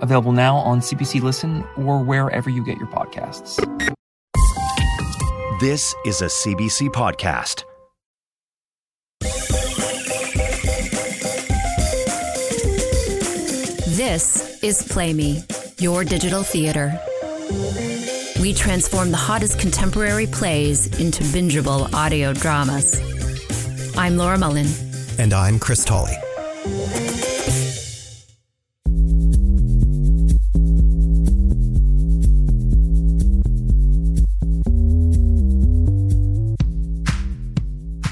available 0.00 0.32
now 0.32 0.56
on 0.56 0.80
CBC 0.80 1.22
Listen 1.22 1.64
or 1.76 2.02
wherever 2.02 2.50
you 2.50 2.64
get 2.64 2.78
your 2.78 2.88
podcasts. 2.88 3.56
This 5.60 5.94
is 6.06 6.22
a 6.22 6.26
CBC 6.26 6.88
podcast. 6.88 7.64
This 13.96 14.62
is 14.62 14.82
Play 14.88 15.12
Me, 15.12 15.42
your 15.78 16.04
digital 16.04 16.42
theater. 16.42 16.98
We 18.40 18.54
transform 18.54 19.10
the 19.10 19.18
hottest 19.18 19.58
contemporary 19.58 20.26
plays 20.26 20.86
into 20.98 21.22
bingeable 21.24 21.92
audio 21.92 22.32
dramas. 22.32 22.98
I'm 23.98 24.16
Laura 24.16 24.38
Mullen. 24.38 24.68
And 25.18 25.34
I'm 25.34 25.58
Chris 25.58 25.84
Tolley. 25.84 26.16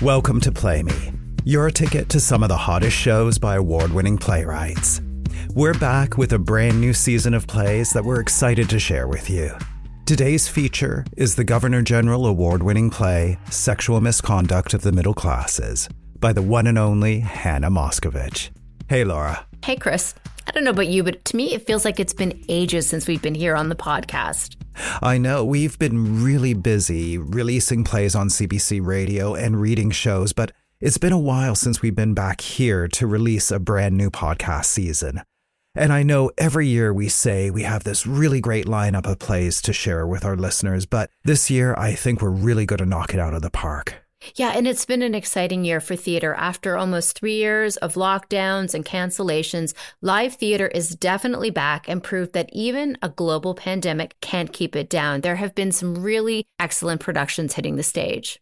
Welcome 0.08 0.40
to 0.40 0.52
Play 0.52 0.82
Me, 0.82 1.12
your 1.44 1.68
ticket 1.68 2.08
to 2.08 2.18
some 2.18 2.42
of 2.42 2.48
the 2.48 2.56
hottest 2.56 2.96
shows 2.96 3.38
by 3.38 3.56
award 3.56 3.92
winning 3.92 4.16
playwrights. 4.16 5.02
We're 5.54 5.74
back 5.74 6.16
with 6.16 6.32
a 6.32 6.38
brand 6.38 6.80
new 6.80 6.94
season 6.94 7.34
of 7.34 7.46
plays 7.46 7.90
that 7.90 8.06
we're 8.06 8.18
excited 8.18 8.70
to 8.70 8.78
share 8.78 9.06
with 9.06 9.28
you. 9.28 9.54
Today's 10.06 10.48
feature 10.48 11.04
is 11.18 11.34
the 11.34 11.44
Governor 11.44 11.82
General 11.82 12.24
award 12.24 12.62
winning 12.62 12.88
play, 12.88 13.38
Sexual 13.50 14.00
Misconduct 14.00 14.72
of 14.72 14.80
the 14.80 14.92
Middle 14.92 15.12
Classes, 15.12 15.90
by 16.18 16.32
the 16.32 16.40
one 16.40 16.66
and 16.66 16.78
only 16.78 17.20
Hannah 17.20 17.70
Moscovitch. 17.70 18.48
Hey, 18.88 19.04
Laura. 19.04 19.46
Hey, 19.62 19.76
Chris. 19.76 20.14
I 20.48 20.50
don't 20.52 20.64
know 20.64 20.70
about 20.70 20.88
you, 20.88 21.02
but 21.02 21.26
to 21.26 21.36
me, 21.36 21.52
it 21.52 21.66
feels 21.66 21.84
like 21.84 22.00
it's 22.00 22.14
been 22.14 22.42
ages 22.48 22.86
since 22.86 23.06
we've 23.06 23.20
been 23.20 23.34
here 23.34 23.54
on 23.54 23.68
the 23.68 23.76
podcast. 23.76 24.56
I 25.02 25.18
know 25.18 25.44
we've 25.44 25.78
been 25.78 26.24
really 26.24 26.54
busy 26.54 27.18
releasing 27.18 27.84
plays 27.84 28.14
on 28.14 28.28
CBC 28.28 28.84
radio 28.84 29.34
and 29.34 29.60
reading 29.60 29.90
shows, 29.90 30.32
but 30.32 30.52
it's 30.80 30.96
been 30.96 31.12
a 31.12 31.18
while 31.18 31.54
since 31.54 31.82
we've 31.82 31.94
been 31.94 32.14
back 32.14 32.40
here 32.40 32.88
to 32.88 33.06
release 33.06 33.50
a 33.50 33.58
brand 33.58 33.98
new 33.98 34.08
podcast 34.10 34.64
season. 34.64 35.20
And 35.74 35.92
I 35.92 36.02
know 36.02 36.30
every 36.38 36.66
year 36.66 36.94
we 36.94 37.10
say 37.10 37.50
we 37.50 37.64
have 37.64 37.84
this 37.84 38.06
really 38.06 38.40
great 38.40 38.64
lineup 38.64 39.04
of 39.04 39.18
plays 39.18 39.60
to 39.62 39.74
share 39.74 40.06
with 40.06 40.24
our 40.24 40.34
listeners, 40.34 40.86
but 40.86 41.10
this 41.24 41.50
year 41.50 41.74
I 41.76 41.92
think 41.92 42.22
we're 42.22 42.30
really 42.30 42.64
going 42.64 42.78
to 42.78 42.86
knock 42.86 43.12
it 43.12 43.20
out 43.20 43.34
of 43.34 43.42
the 43.42 43.50
park. 43.50 43.96
Yeah, 44.36 44.52
and 44.54 44.66
it's 44.66 44.84
been 44.84 45.02
an 45.02 45.14
exciting 45.14 45.64
year 45.64 45.80
for 45.80 45.96
theater. 45.96 46.34
After 46.34 46.76
almost 46.76 47.18
three 47.18 47.36
years 47.36 47.76
of 47.78 47.94
lockdowns 47.94 48.74
and 48.74 48.84
cancellations, 48.84 49.74
live 50.00 50.34
theater 50.34 50.68
is 50.68 50.90
definitely 50.96 51.50
back 51.50 51.88
and 51.88 52.02
proved 52.02 52.32
that 52.32 52.50
even 52.52 52.98
a 53.02 53.08
global 53.08 53.54
pandemic 53.54 54.16
can't 54.20 54.52
keep 54.52 54.76
it 54.76 54.88
down. 54.90 55.20
There 55.20 55.36
have 55.36 55.54
been 55.54 55.72
some 55.72 56.02
really 56.02 56.46
excellent 56.58 57.00
productions 57.00 57.54
hitting 57.54 57.76
the 57.76 57.82
stage. 57.82 58.40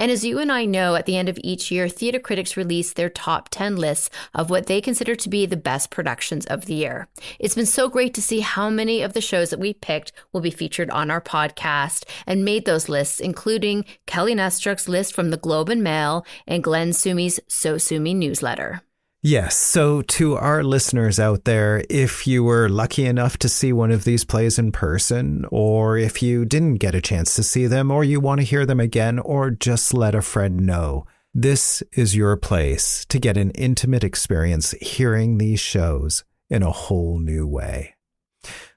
And 0.00 0.10
as 0.10 0.24
you 0.24 0.38
and 0.38 0.50
I 0.50 0.64
know, 0.64 0.94
at 0.94 1.04
the 1.04 1.18
end 1.18 1.28
of 1.28 1.38
each 1.44 1.70
year, 1.70 1.86
theater 1.86 2.18
critics 2.18 2.56
release 2.56 2.94
their 2.94 3.10
top 3.10 3.50
10 3.50 3.76
lists 3.76 4.08
of 4.34 4.48
what 4.48 4.64
they 4.64 4.80
consider 4.80 5.14
to 5.14 5.28
be 5.28 5.44
the 5.44 5.58
best 5.58 5.90
productions 5.90 6.46
of 6.46 6.64
the 6.64 6.72
year. 6.72 7.06
It's 7.38 7.54
been 7.54 7.66
so 7.66 7.90
great 7.90 8.14
to 8.14 8.22
see 8.22 8.40
how 8.40 8.70
many 8.70 9.02
of 9.02 9.12
the 9.12 9.20
shows 9.20 9.50
that 9.50 9.60
we 9.60 9.74
picked 9.74 10.12
will 10.32 10.40
be 10.40 10.50
featured 10.50 10.88
on 10.88 11.10
our 11.10 11.20
podcast 11.20 12.04
and 12.26 12.46
made 12.46 12.64
those 12.64 12.88
lists, 12.88 13.20
including 13.20 13.84
Kelly 14.06 14.34
Nestruck's 14.34 14.88
list 14.88 15.14
from 15.14 15.28
the 15.28 15.36
Globe 15.36 15.68
and 15.68 15.82
Mail 15.82 16.24
and 16.46 16.64
Glenn 16.64 16.94
Sumi's 16.94 17.38
So 17.46 17.76
Sumi 17.76 18.14
newsletter. 18.14 18.80
Yes. 19.22 19.54
So, 19.54 20.00
to 20.02 20.36
our 20.36 20.64
listeners 20.64 21.20
out 21.20 21.44
there, 21.44 21.84
if 21.90 22.26
you 22.26 22.42
were 22.42 22.70
lucky 22.70 23.04
enough 23.04 23.36
to 23.38 23.50
see 23.50 23.70
one 23.70 23.90
of 23.90 24.04
these 24.04 24.24
plays 24.24 24.58
in 24.58 24.72
person, 24.72 25.44
or 25.50 25.98
if 25.98 26.22
you 26.22 26.46
didn't 26.46 26.76
get 26.76 26.94
a 26.94 27.02
chance 27.02 27.34
to 27.34 27.42
see 27.42 27.66
them, 27.66 27.90
or 27.90 28.02
you 28.02 28.18
want 28.18 28.40
to 28.40 28.46
hear 28.46 28.64
them 28.64 28.80
again, 28.80 29.18
or 29.18 29.50
just 29.50 29.92
let 29.92 30.14
a 30.14 30.22
friend 30.22 30.60
know, 30.60 31.04
this 31.34 31.82
is 31.92 32.16
your 32.16 32.34
place 32.38 33.04
to 33.10 33.18
get 33.18 33.36
an 33.36 33.50
intimate 33.50 34.04
experience 34.04 34.70
hearing 34.80 35.36
these 35.36 35.60
shows 35.60 36.24
in 36.48 36.62
a 36.62 36.72
whole 36.72 37.18
new 37.18 37.46
way. 37.46 37.94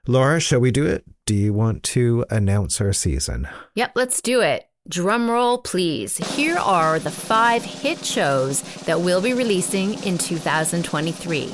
Laura, 0.06 0.40
shall 0.40 0.60
we 0.60 0.70
do 0.70 0.84
it? 0.84 1.04
Do 1.24 1.34
you 1.34 1.54
want 1.54 1.82
to 1.84 2.26
announce 2.28 2.82
our 2.82 2.92
season? 2.92 3.48
Yep, 3.76 3.92
let's 3.94 4.20
do 4.20 4.42
it. 4.42 4.68
Drumroll, 4.90 5.64
please. 5.64 6.18
Here 6.36 6.58
are 6.58 6.98
the 6.98 7.10
five 7.10 7.64
hit 7.64 8.04
shows 8.04 8.60
that 8.84 9.00
we'll 9.00 9.22
be 9.22 9.32
releasing 9.32 9.94
in 10.04 10.18
2023 10.18 11.46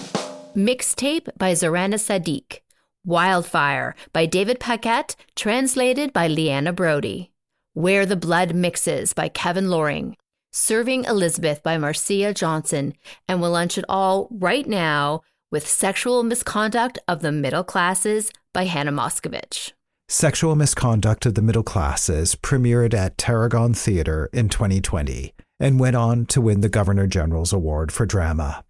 Mixtape 0.56 1.28
by 1.38 1.52
Zorana 1.52 1.94
Sadiq, 1.94 2.58
Wildfire 3.06 3.94
by 4.12 4.26
David 4.26 4.58
Paquet, 4.58 5.14
translated 5.36 6.12
by 6.12 6.26
Leanna 6.26 6.72
Brodie, 6.72 7.30
Where 7.72 8.04
the 8.04 8.16
Blood 8.16 8.52
Mixes 8.52 9.12
by 9.12 9.28
Kevin 9.28 9.70
Loring, 9.70 10.16
Serving 10.50 11.04
Elizabeth 11.04 11.62
by 11.62 11.78
Marcia 11.78 12.34
Johnson, 12.34 12.94
and 13.28 13.40
we'll 13.40 13.52
lunch 13.52 13.78
it 13.78 13.84
all 13.88 14.26
right 14.32 14.66
now 14.66 15.22
with 15.52 15.68
Sexual 15.68 16.24
Misconduct 16.24 16.98
of 17.06 17.22
the 17.22 17.30
Middle 17.30 17.62
Classes 17.62 18.32
by 18.52 18.64
Hannah 18.64 18.90
Moscovitch. 18.90 19.70
Sexual 20.12 20.56
Misconduct 20.56 21.24
of 21.24 21.36
the 21.36 21.40
Middle 21.40 21.62
Classes 21.62 22.34
premiered 22.34 22.94
at 22.94 23.16
Tarragon 23.16 23.74
Theatre 23.74 24.28
in 24.32 24.48
2020 24.48 25.32
and 25.60 25.78
went 25.78 25.94
on 25.94 26.26
to 26.26 26.40
win 26.40 26.62
the 26.62 26.68
Governor 26.68 27.06
General's 27.06 27.52
Award 27.52 27.92
for 27.92 28.06
Drama. 28.06 28.64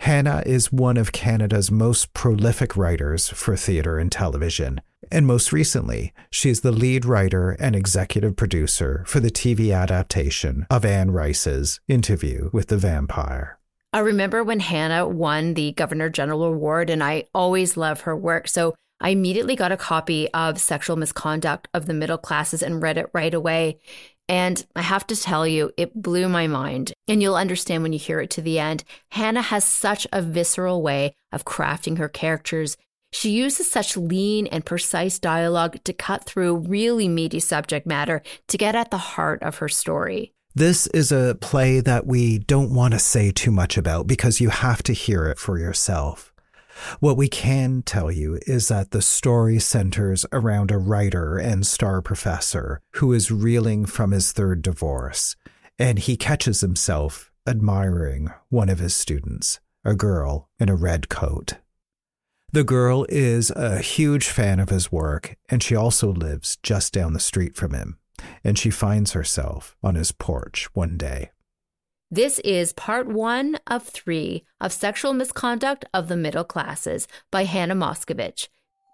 Hannah 0.00 0.42
is 0.46 0.72
one 0.72 0.96
of 0.96 1.12
Canada's 1.12 1.70
most 1.70 2.14
prolific 2.14 2.78
writers 2.78 3.28
for 3.28 3.56
theatre 3.56 3.98
and 3.98 4.10
television, 4.10 4.80
and 5.12 5.26
most 5.26 5.52
recently, 5.52 6.14
she 6.30 6.48
is 6.48 6.62
the 6.62 6.72
lead 6.72 7.04
writer 7.04 7.50
and 7.60 7.76
executive 7.76 8.34
producer 8.34 9.04
for 9.06 9.20
the 9.20 9.30
TV 9.30 9.76
adaptation 9.76 10.66
of 10.70 10.86
Anne 10.86 11.10
Rice's 11.10 11.78
Interview 11.88 12.48
with 12.54 12.68
the 12.68 12.78
Vampire. 12.78 13.58
I 13.92 13.98
remember 13.98 14.42
when 14.42 14.60
Hannah 14.60 15.06
won 15.06 15.52
the 15.52 15.72
Governor 15.72 16.08
General 16.08 16.44
Award, 16.44 16.88
and 16.88 17.04
I 17.04 17.24
always 17.34 17.76
love 17.76 18.00
her 18.02 18.16
work. 18.16 18.48
So 18.48 18.74
I 19.00 19.10
immediately 19.10 19.56
got 19.56 19.72
a 19.72 19.76
copy 19.76 20.28
of 20.32 20.60
Sexual 20.60 20.96
Misconduct 20.96 21.68
of 21.72 21.86
the 21.86 21.94
Middle 21.94 22.18
Classes 22.18 22.62
and 22.62 22.82
read 22.82 22.98
it 22.98 23.10
right 23.14 23.32
away. 23.32 23.78
And 24.28 24.64
I 24.76 24.82
have 24.82 25.06
to 25.08 25.20
tell 25.20 25.46
you, 25.46 25.72
it 25.76 26.00
blew 26.00 26.28
my 26.28 26.46
mind. 26.46 26.92
And 27.08 27.22
you'll 27.22 27.34
understand 27.34 27.82
when 27.82 27.92
you 27.92 27.98
hear 27.98 28.20
it 28.20 28.30
to 28.30 28.42
the 28.42 28.58
end. 28.58 28.84
Hannah 29.10 29.42
has 29.42 29.64
such 29.64 30.06
a 30.12 30.22
visceral 30.22 30.82
way 30.82 31.14
of 31.32 31.44
crafting 31.44 31.98
her 31.98 32.08
characters. 32.08 32.76
She 33.12 33.30
uses 33.30 33.70
such 33.70 33.96
lean 33.96 34.46
and 34.46 34.64
precise 34.64 35.18
dialogue 35.18 35.82
to 35.84 35.92
cut 35.92 36.24
through 36.24 36.58
really 36.58 37.08
meaty 37.08 37.40
subject 37.40 37.86
matter 37.86 38.22
to 38.48 38.58
get 38.58 38.76
at 38.76 38.90
the 38.90 38.98
heart 38.98 39.42
of 39.42 39.56
her 39.56 39.68
story. 39.68 40.32
This 40.54 40.86
is 40.88 41.10
a 41.10 41.36
play 41.40 41.80
that 41.80 42.06
we 42.06 42.38
don't 42.38 42.74
want 42.74 42.92
to 42.92 42.98
say 42.98 43.30
too 43.30 43.50
much 43.50 43.76
about 43.76 44.06
because 44.06 44.40
you 44.40 44.50
have 44.50 44.82
to 44.84 44.92
hear 44.92 45.26
it 45.26 45.38
for 45.38 45.58
yourself. 45.58 46.29
What 47.00 47.16
we 47.16 47.28
can 47.28 47.82
tell 47.82 48.10
you 48.10 48.38
is 48.46 48.68
that 48.68 48.90
the 48.90 49.02
story 49.02 49.58
centers 49.58 50.26
around 50.32 50.70
a 50.70 50.78
writer 50.78 51.38
and 51.38 51.66
star 51.66 52.02
professor 52.02 52.80
who 52.96 53.12
is 53.12 53.30
reeling 53.30 53.86
from 53.86 54.10
his 54.10 54.32
third 54.32 54.62
divorce, 54.62 55.36
and 55.78 55.98
he 55.98 56.16
catches 56.16 56.60
himself 56.60 57.30
admiring 57.46 58.30
one 58.48 58.68
of 58.68 58.78
his 58.78 58.94
students, 58.94 59.60
a 59.84 59.94
girl 59.94 60.48
in 60.58 60.68
a 60.68 60.76
red 60.76 61.08
coat. 61.08 61.54
The 62.52 62.64
girl 62.64 63.06
is 63.08 63.50
a 63.50 63.78
huge 63.78 64.26
fan 64.28 64.58
of 64.58 64.70
his 64.70 64.90
work, 64.90 65.36
and 65.48 65.62
she 65.62 65.76
also 65.76 66.12
lives 66.12 66.58
just 66.62 66.92
down 66.92 67.12
the 67.12 67.20
street 67.20 67.56
from 67.56 67.72
him, 67.72 67.98
and 68.42 68.58
she 68.58 68.70
finds 68.70 69.12
herself 69.12 69.76
on 69.82 69.94
his 69.94 70.12
porch 70.12 70.68
one 70.74 70.96
day. 70.96 71.30
This 72.12 72.40
is 72.40 72.72
part 72.72 73.06
one 73.06 73.56
of 73.68 73.84
three 73.84 74.44
of 74.60 74.72
Sexual 74.72 75.12
Misconduct 75.12 75.84
of 75.94 76.08
the 76.08 76.16
Middle 76.16 76.42
Classes 76.42 77.06
by 77.30 77.44
Hannah 77.44 77.76
Moscovitch, 77.76 78.48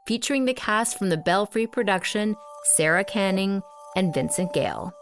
featuring 0.06 0.44
the 0.44 0.52
cast 0.52 0.98
from 0.98 1.08
the 1.08 1.16
Belfry 1.16 1.66
production 1.66 2.36
Sarah 2.74 3.04
Canning 3.04 3.62
and 3.96 4.12
Vincent 4.12 4.52
Gale. 4.52 4.92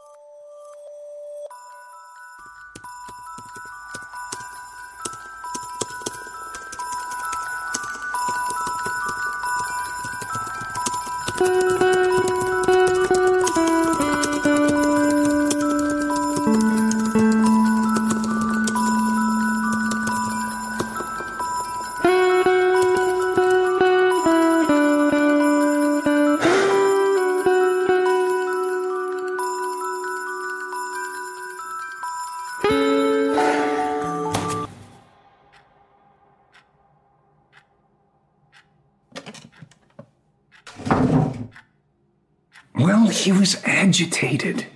Agitated. 43.95 44.67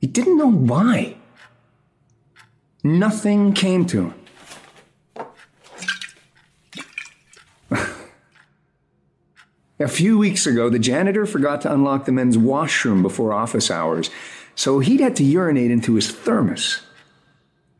He 0.00 0.06
didn't 0.06 0.38
know 0.38 0.52
why. 0.52 1.16
Nothing 2.84 3.52
came 3.52 3.84
to 3.86 4.12
him. 4.12 4.14
A 9.80 9.88
few 9.88 10.18
weeks 10.18 10.46
ago, 10.46 10.70
the 10.70 10.78
janitor 10.78 11.26
forgot 11.26 11.62
to 11.62 11.72
unlock 11.72 12.04
the 12.04 12.12
men's 12.12 12.38
washroom 12.38 13.02
before 13.02 13.32
office 13.32 13.72
hours, 13.72 14.08
so 14.54 14.78
he'd 14.78 15.00
had 15.00 15.16
to 15.16 15.24
urinate 15.24 15.72
into 15.72 15.94
his 15.94 16.12
thermos. 16.12 16.82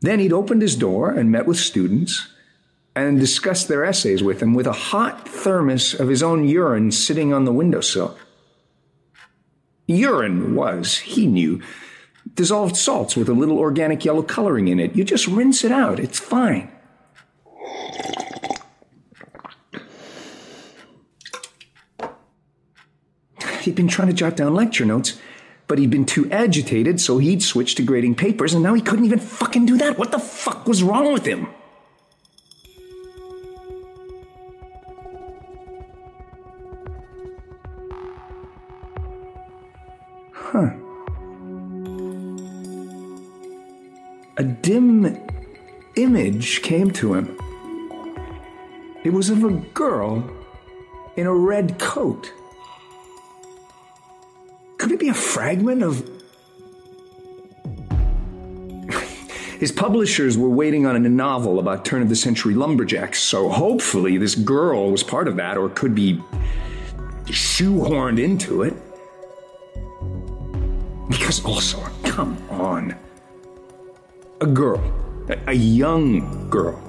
Then 0.01 0.19
he'd 0.19 0.33
opened 0.33 0.61
his 0.61 0.75
door 0.75 1.09
and 1.09 1.31
met 1.31 1.45
with 1.45 1.57
students 1.57 2.27
and 2.97 3.17
discussed 3.17 3.69
their 3.69 3.85
essays 3.85 4.21
with 4.21 4.41
them 4.41 4.53
with 4.53 4.67
a 4.67 4.73
hot 4.73 5.25
thermos 5.25 5.93
of 5.93 6.09
his 6.09 6.21
own 6.21 6.45
urine 6.45 6.91
sitting 6.91 7.31
on 7.31 7.45
the 7.45 7.53
windowsill. 7.53 8.17
Urine 9.89 10.53
was, 10.53 10.99
he 10.99 11.25
knew, 11.25 11.61
dissolved 12.35 12.77
salts 12.77 13.15
with 13.15 13.27
a 13.27 13.33
little 13.33 13.57
organic 13.57 14.05
yellow 14.05 14.21
coloring 14.21 14.67
in 14.67 14.79
it. 14.79 14.95
You 14.95 15.03
just 15.03 15.27
rinse 15.27 15.63
it 15.63 15.71
out, 15.71 15.99
it's 15.99 16.19
fine. 16.19 16.71
He'd 23.61 23.75
been 23.75 23.87
trying 23.87 24.07
to 24.09 24.13
jot 24.13 24.37
down 24.37 24.53
lecture 24.53 24.85
notes, 24.85 25.19
but 25.67 25.79
he'd 25.79 25.89
been 25.89 26.05
too 26.05 26.29
agitated, 26.31 27.01
so 27.01 27.17
he'd 27.17 27.41
switched 27.41 27.77
to 27.77 27.83
grading 27.83 28.15
papers, 28.15 28.53
and 28.53 28.61
now 28.61 28.75
he 28.75 28.81
couldn't 28.81 29.05
even 29.05 29.19
fucking 29.19 29.65
do 29.65 29.77
that. 29.77 29.97
What 29.97 30.11
the 30.11 30.19
fuck 30.19 30.67
was 30.67 30.83
wrong 30.83 31.11
with 31.11 31.25
him? 31.25 31.47
Image 46.29 46.61
came 46.61 46.91
to 46.91 47.15
him. 47.15 47.37
It 49.03 49.11
was 49.11 49.29
of 49.29 49.43
a 49.43 49.51
girl 49.73 50.29
in 51.15 51.25
a 51.25 51.33
red 51.33 51.79
coat. 51.79 52.31
Could 54.77 54.91
it 54.91 54.99
be 54.99 55.09
a 55.09 55.13
fragment 55.13 55.83
of. 55.83 56.07
His 59.59 59.71
publishers 59.71 60.37
were 60.37 60.49
waiting 60.49 60.85
on 60.85 60.95
a 60.95 60.99
novel 60.99 61.59
about 61.59 61.83
turn 61.83 62.01
of 62.01 62.09
the 62.09 62.15
century 62.15 62.53
lumberjacks, 62.53 63.19
so 63.19 63.49
hopefully 63.49 64.17
this 64.17 64.35
girl 64.35 64.91
was 64.91 65.03
part 65.03 65.27
of 65.27 65.35
that 65.35 65.57
or 65.57 65.69
could 65.69 65.95
be 65.95 66.21
shoehorned 67.25 68.21
into 68.21 68.63
it. 68.63 68.73
Because 71.09 71.43
also, 71.43 71.79
come 72.03 72.37
on. 72.49 72.95
A 74.41 74.45
girl, 74.45 74.81
a, 75.29 75.37
a 75.47 75.53
young 75.53 76.49
girl. 76.49 76.81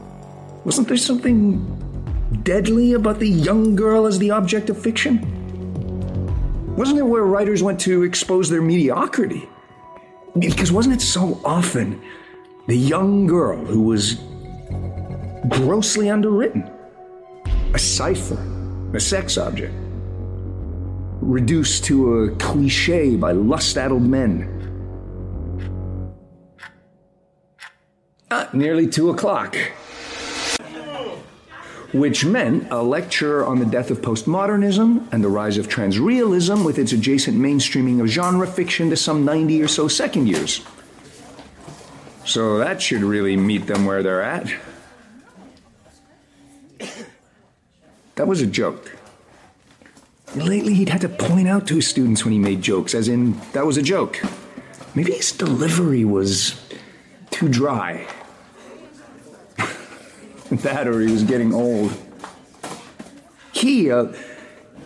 Wasn't 0.64 0.88
there 0.88 0.96
something 0.96 1.60
deadly 2.42 2.94
about 2.94 3.18
the 3.18 3.28
young 3.28 3.76
girl 3.76 4.06
as 4.06 4.18
the 4.18 4.30
object 4.30 4.70
of 4.70 4.80
fiction? 4.80 5.36
Wasn't 6.76 6.98
it 6.98 7.02
where 7.02 7.24
writers 7.24 7.62
went 7.62 7.80
to 7.80 8.02
expose 8.02 8.48
their 8.48 8.62
mediocrity? 8.62 9.48
Because 10.38 10.72
wasn't 10.72 10.94
it 10.94 11.02
so 11.02 11.40
often 11.44 12.00
the 12.68 12.76
young 12.76 13.26
girl 13.26 13.64
who 13.64 13.82
was 13.82 14.14
grossly 15.48 16.08
underwritten? 16.08 16.70
A 17.74 17.78
cipher, 17.78 18.38
a 18.94 19.00
sex 19.00 19.36
object, 19.36 19.74
reduced 21.20 21.84
to 21.84 22.22
a 22.22 22.30
cliche 22.36 23.16
by 23.16 23.32
lust 23.32 23.76
addled 23.76 24.02
men. 24.02 24.59
Nearly 28.52 28.86
two 28.86 29.10
o'clock 29.10 29.56
which 31.92 32.24
meant 32.24 32.68
a 32.70 32.82
lecture 32.82 33.44
on 33.44 33.58
the 33.58 33.66
death 33.66 33.90
of 33.90 34.00
postmodernism 34.00 35.12
and 35.12 35.24
the 35.24 35.28
rise 35.28 35.58
of 35.58 35.68
transrealism 35.68 36.64
with 36.64 36.78
its 36.78 36.92
adjacent 36.92 37.36
mainstreaming 37.36 38.00
of 38.00 38.06
genre 38.06 38.46
fiction 38.46 38.90
to 38.90 38.96
some 38.96 39.24
90 39.24 39.62
or 39.62 39.68
so 39.68 39.88
second 39.88 40.28
years. 40.28 40.64
So 42.24 42.58
that 42.58 42.80
should 42.80 43.02
really 43.02 43.36
meet 43.36 43.66
them 43.66 43.86
where 43.86 44.02
they're 44.02 44.22
at. 44.22 44.52
That 48.14 48.28
was 48.28 48.40
a 48.40 48.46
joke. 48.46 48.96
Lately, 50.36 50.74
he'd 50.74 50.90
had 50.90 51.00
to 51.00 51.08
point 51.08 51.48
out 51.48 51.66
to 51.68 51.76
his 51.76 51.88
students 51.88 52.24
when 52.24 52.32
he 52.32 52.38
made 52.38 52.62
jokes, 52.62 52.94
as 52.94 53.08
in, 53.08 53.40
that 53.52 53.66
was 53.66 53.76
a 53.76 53.82
joke. 53.82 54.22
Maybe 54.94 55.12
his 55.12 55.32
delivery 55.32 56.04
was 56.04 56.60
too 57.30 57.48
dry. 57.48 58.06
That 60.62 60.86
or 60.86 61.00
he 61.00 61.10
was 61.10 61.24
getting 61.24 61.52
old. 61.52 61.92
He, 63.52 63.90
uh, 63.90 64.12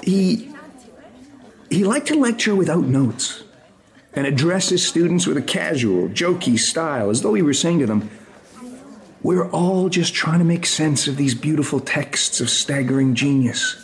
he, 0.02 0.52
he 1.70 1.84
liked 1.84 2.08
to 2.08 2.18
lecture 2.18 2.54
without 2.54 2.84
notes 2.84 3.44
and 4.14 4.26
address 4.26 4.68
his 4.68 4.86
students 4.86 5.26
with 5.26 5.36
a 5.36 5.42
casual, 5.42 6.08
jokey 6.08 6.58
style, 6.58 7.10
as 7.10 7.22
though 7.22 7.34
he 7.34 7.42
were 7.42 7.52
saying 7.52 7.80
to 7.80 7.86
them, 7.86 8.10
We're 9.22 9.50
all 9.50 9.88
just 9.88 10.14
trying 10.14 10.38
to 10.38 10.44
make 10.44 10.66
sense 10.66 11.08
of 11.08 11.16
these 11.16 11.34
beautiful 11.34 11.80
texts 11.80 12.40
of 12.40 12.48
staggering 12.48 13.14
genius. 13.14 13.80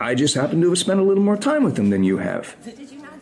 I 0.00 0.16
just 0.16 0.34
happen 0.34 0.60
to 0.62 0.68
have 0.70 0.78
spent 0.78 0.98
a 0.98 1.04
little 1.04 1.22
more 1.22 1.36
time 1.36 1.62
with 1.62 1.76
them 1.76 1.90
than 1.90 2.02
you 2.02 2.18
have. 2.18 2.56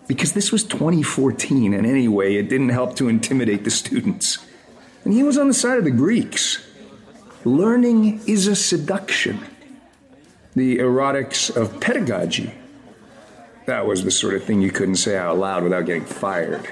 Because 0.06 0.32
this 0.32 0.50
was 0.50 0.64
2014, 0.64 1.74
and 1.74 1.86
anyway, 1.86 2.34
it 2.34 2.48
didn't 2.48 2.70
help 2.70 2.96
to 2.96 3.08
intimidate 3.08 3.64
the 3.64 3.70
students. 3.70 4.38
And 5.04 5.12
he 5.12 5.22
was 5.22 5.38
on 5.38 5.46
the 5.46 5.54
side 5.54 5.78
of 5.78 5.84
the 5.84 5.90
Greeks. 5.90 6.66
Learning 7.44 8.20
is 8.26 8.46
a 8.46 8.54
seduction. 8.54 9.40
The 10.54 10.78
erotics 10.78 11.54
of 11.54 11.80
pedagogy. 11.80 12.52
That 13.66 13.86
was 13.86 14.04
the 14.04 14.10
sort 14.10 14.34
of 14.34 14.44
thing 14.44 14.60
you 14.60 14.70
couldn't 14.70 14.96
say 14.96 15.16
out 15.16 15.38
loud 15.38 15.62
without 15.62 15.86
getting 15.86 16.04
fired. 16.04 16.68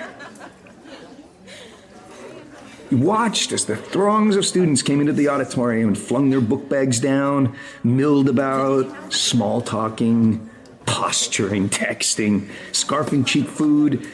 He 2.90 2.96
watched 2.96 3.52
as 3.52 3.66
the 3.66 3.76
throngs 3.76 4.37
of 4.37 4.44
students 4.44 4.82
came 4.82 5.00
into 5.00 5.12
the 5.12 5.28
auditorium 5.28 5.88
and 5.88 5.98
flung 5.98 6.30
their 6.30 6.40
book 6.40 6.68
bags 6.68 7.00
down, 7.00 7.56
milled 7.82 8.28
about, 8.28 9.12
small 9.12 9.60
talking, 9.60 10.50
posturing, 10.87 11.68
texting, 11.70 12.50
scarfing 12.72 13.26
cheap 13.26 13.46
food. 13.46 14.06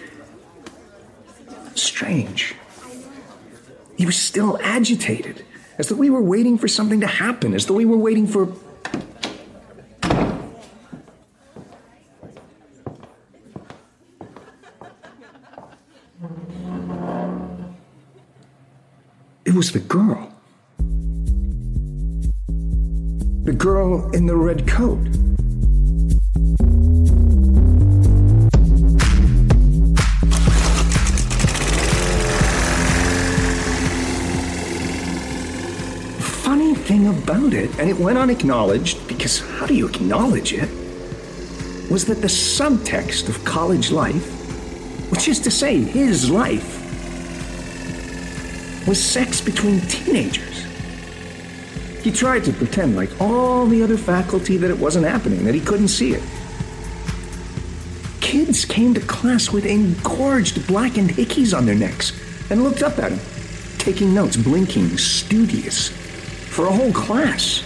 Strange. 1.75 2.55
He 3.97 4.07
was 4.07 4.17
still 4.17 4.59
agitated 4.63 5.45
as 5.79 5.89
though 5.89 5.97
we 5.97 6.11
were 6.11 6.23
waiting 6.23 6.57
for 6.59 6.69
something 6.69 7.01
to 7.01 7.07
happen, 7.07 7.55
as 7.55 7.67
though 7.67 7.75
we 7.75 7.85
were 7.85 7.97
waiting 7.97 8.27
for. 8.27 8.49
It 19.45 19.55
was 19.55 19.73
the 19.73 19.81
girl. 19.81 20.33
The 23.45 23.53
girl 23.53 24.11
in 24.13 24.27
the 24.27 24.37
red 24.37 24.67
coat. 24.67 25.07
About 37.23 37.55
it, 37.55 37.71
and 37.79 37.89
it 37.89 37.97
went 37.97 38.19
unacknowledged 38.19 39.07
because 39.09 39.39
how 39.41 39.67
do 39.67 39.75
you 39.75 39.87
acknowledge 39.89 40.53
it? 40.53 40.69
Was 41.91 42.05
that 42.07 42.21
the 42.21 42.29
subtext 42.29 43.29
of 43.29 43.45
college 43.45 43.91
life, 43.91 44.31
which 45.11 45.29
is 45.29 45.41
to 45.41 45.51
say, 45.51 45.79
his 45.79 46.31
life, 46.31 46.81
was 48.87 49.03
sex 49.03 49.41
between 49.41 49.81
teenagers. 49.83 50.65
He 52.03 52.11
tried 52.11 52.45
to 52.45 52.53
pretend, 52.53 52.97
like 52.97 53.11
all 53.21 53.67
the 53.67 53.83
other 53.83 53.97
faculty, 53.97 54.57
that 54.59 54.71
it 54.71 54.79
wasn't 54.79 55.07
happening, 55.07 55.45
that 55.45 55.55
he 55.55 55.61
couldn't 55.61 55.89
see 55.89 56.13
it. 56.13 56.23
Kids 58.21 58.65
came 58.65 58.93
to 58.95 59.01
class 59.01 59.51
with 59.51 59.65
engorged 59.65 60.67
blackened 60.67 61.11
hickeys 61.11 61.57
on 61.57 61.65
their 61.65 61.75
necks 61.75 62.13
and 62.51 62.63
looked 62.63 62.83
up 62.83 62.99
at 62.99 63.13
him, 63.13 63.21
taking 63.79 64.15
notes, 64.15 64.37
blinking, 64.37 64.99
studious 64.99 66.04
for 66.55 66.67
a 66.67 66.73
whole 66.73 66.93
class. 66.93 67.65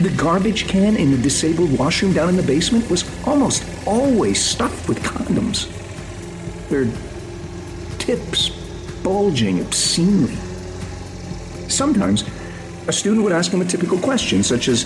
The 0.00 0.10
garbage 0.10 0.66
can 0.66 0.96
in 0.96 1.12
the 1.12 1.18
disabled 1.18 1.78
washroom 1.78 2.12
down 2.12 2.28
in 2.28 2.36
the 2.36 2.42
basement 2.42 2.90
was 2.90 3.04
almost 3.24 3.64
always 3.86 4.44
stuffed 4.44 4.88
with 4.88 4.98
condoms. 5.04 5.68
Their 6.68 6.86
tips 7.98 8.48
bulging 9.04 9.60
obscenely. 9.60 10.34
Sometimes, 11.68 12.24
a 12.88 12.92
student 12.92 13.22
would 13.22 13.32
ask 13.32 13.52
him 13.52 13.60
a 13.60 13.64
typical 13.64 13.98
question, 13.98 14.42
such 14.42 14.66
as, 14.66 14.82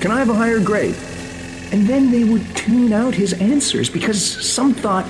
Can 0.00 0.10
I 0.10 0.18
have 0.18 0.28
a 0.28 0.34
higher 0.34 0.58
grade? 0.58 0.96
And 1.70 1.86
then 1.86 2.10
they 2.10 2.24
would 2.24 2.56
tune 2.56 2.92
out 2.92 3.14
his 3.14 3.34
answers 3.34 3.88
because 3.88 4.20
some 4.20 4.74
thought 4.74 5.06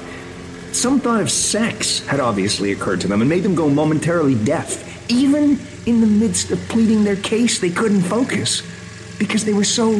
some 0.72 1.00
thought 1.00 1.22
of 1.22 1.30
sex 1.30 2.06
had 2.06 2.20
obviously 2.20 2.72
occurred 2.72 3.00
to 3.00 3.08
them 3.08 3.22
and 3.22 3.28
made 3.28 3.42
them 3.42 3.54
go 3.54 3.70
momentarily 3.70 4.34
deaf. 4.44 5.10
Even 5.10 5.58
in 5.88 6.02
the 6.02 6.07
midst 6.07 6.50
of 6.50 6.59
pleading 6.68 7.02
their 7.02 7.16
case, 7.16 7.61
they 7.61 7.71
couldn't 7.71 8.02
focus 8.02 8.62
because 9.18 9.47
they 9.47 9.54
were 9.54 9.64
so 9.64 9.90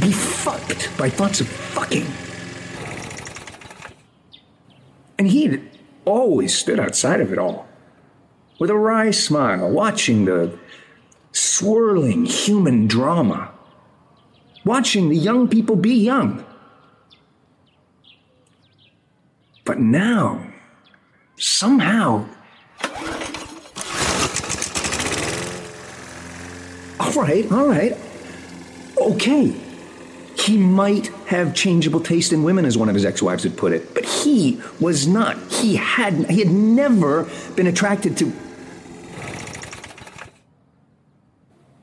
befucked 0.00 0.90
by 0.98 1.08
thoughts 1.08 1.40
of 1.40 1.46
fucking. 1.46 2.06
And 5.18 5.28
he'd 5.28 5.70
always 6.04 6.56
stood 6.56 6.80
outside 6.80 7.20
of 7.20 7.32
it 7.32 7.38
all 7.38 7.68
with 8.58 8.70
a 8.70 8.76
wry 8.76 9.12
smile, 9.12 9.70
watching 9.70 10.24
the 10.24 10.58
swirling 11.30 12.26
human 12.26 12.88
drama, 12.88 13.52
watching 14.64 15.10
the 15.10 15.16
young 15.16 15.46
people 15.46 15.76
be 15.76 15.94
young. 15.94 16.44
But 19.64 19.78
now, 19.78 20.44
somehow, 21.36 22.26
all 27.16 27.22
right, 27.22 27.50
all 27.50 27.66
right, 27.66 27.96
okay. 28.98 29.54
He 30.38 30.56
might 30.56 31.08
have 31.26 31.54
changeable 31.54 32.00
taste 32.00 32.32
in 32.32 32.42
women, 32.42 32.64
as 32.64 32.78
one 32.78 32.88
of 32.88 32.94
his 32.94 33.04
ex-wives 33.04 33.42
had 33.42 33.56
put 33.56 33.72
it, 33.72 33.92
but 33.94 34.04
he 34.04 34.60
was 34.80 35.06
not. 35.06 35.36
He 35.52 35.76
had 35.76 36.30
he 36.30 36.38
had 36.38 36.50
never 36.50 37.28
been 37.56 37.66
attracted 37.66 38.16
to. 38.18 38.32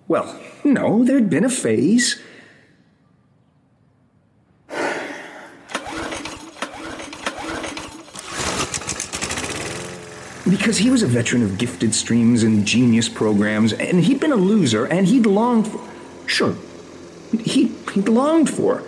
Well, 0.07 0.39
no, 0.63 1.03
there'd 1.03 1.29
been 1.29 1.43
a 1.43 1.49
phase. 1.49 2.19
Because 10.67 10.79
he 10.79 10.89
was 10.89 11.01
a 11.01 11.07
veteran 11.07 11.43
of 11.43 11.57
gifted 11.57 11.95
streams 11.95 12.43
and 12.43 12.65
genius 12.65 13.07
programs, 13.07 13.71
and 13.71 14.03
he'd 14.03 14.19
been 14.19 14.33
a 14.33 14.35
loser, 14.35 14.83
and 14.83 15.07
he'd 15.07 15.25
longed 15.25 15.65
for. 15.65 15.79
Sure, 16.25 16.57
he, 17.39 17.67
he'd 17.93 18.09
longed 18.09 18.49
for. 18.49 18.83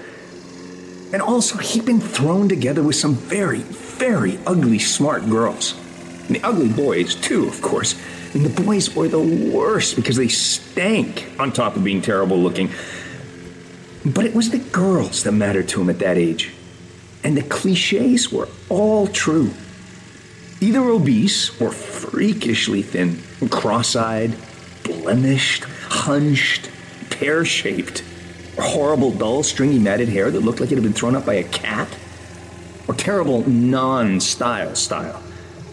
And 1.14 1.22
also, 1.22 1.58
he'd 1.60 1.86
been 1.86 2.02
thrown 2.02 2.50
together 2.50 2.84
with 2.84 2.98
some 2.98 3.16
very, 3.16 3.60
very 3.60 4.38
ugly, 4.46 4.78
smart 4.78 5.30
girls. 5.30 5.74
And 6.28 6.36
the 6.36 6.44
ugly 6.44 6.68
boys, 6.68 7.16
too, 7.16 7.48
of 7.48 7.62
course. 7.62 7.96
And 8.34 8.46
the 8.46 8.62
boys 8.62 8.94
were 8.94 9.08
the 9.08 9.22
worst 9.54 9.96
because 9.96 10.18
they 10.18 10.28
stank 10.28 11.30
on 11.40 11.54
top 11.54 11.78
of 11.78 11.86
being 11.86 12.02
terrible 12.02 12.40
looking. 12.40 12.72
But 14.06 14.26
it 14.26 14.36
was 14.36 14.50
the 14.50 14.60
girls 14.60 15.24
that 15.24 15.32
mattered 15.32 15.70
to 15.70 15.80
him 15.80 15.90
at 15.90 16.00
that 16.00 16.18
age. 16.18 16.52
And 17.24 17.38
the 17.38 17.44
cliches 17.44 18.34
were 18.34 18.50
all 18.68 19.08
true. 19.08 19.54
Either 20.62 20.82
obese 20.82 21.60
or 21.62 21.72
freakishly 21.72 22.82
thin, 22.82 23.22
cross 23.50 23.96
eyed, 23.96 24.36
blemished, 24.84 25.64
hunched, 25.64 26.70
pear 27.10 27.46
shaped, 27.46 28.04
or 28.58 28.64
horrible, 28.64 29.12
dull, 29.12 29.42
stringy, 29.42 29.80
matted 29.80 30.10
hair 30.10 30.30
that 30.30 30.42
looked 30.42 30.60
like 30.60 30.72
it 30.72 30.76
had 30.76 30.84
been 30.84 30.94
thrown 30.94 31.16
up 31.16 31.26
by 31.26 31.36
a 31.36 31.44
cat, 31.44 31.88
or 32.88 32.94
terrible 32.94 33.48
non 33.50 34.20
style 34.20 34.76
style. 34.76 35.24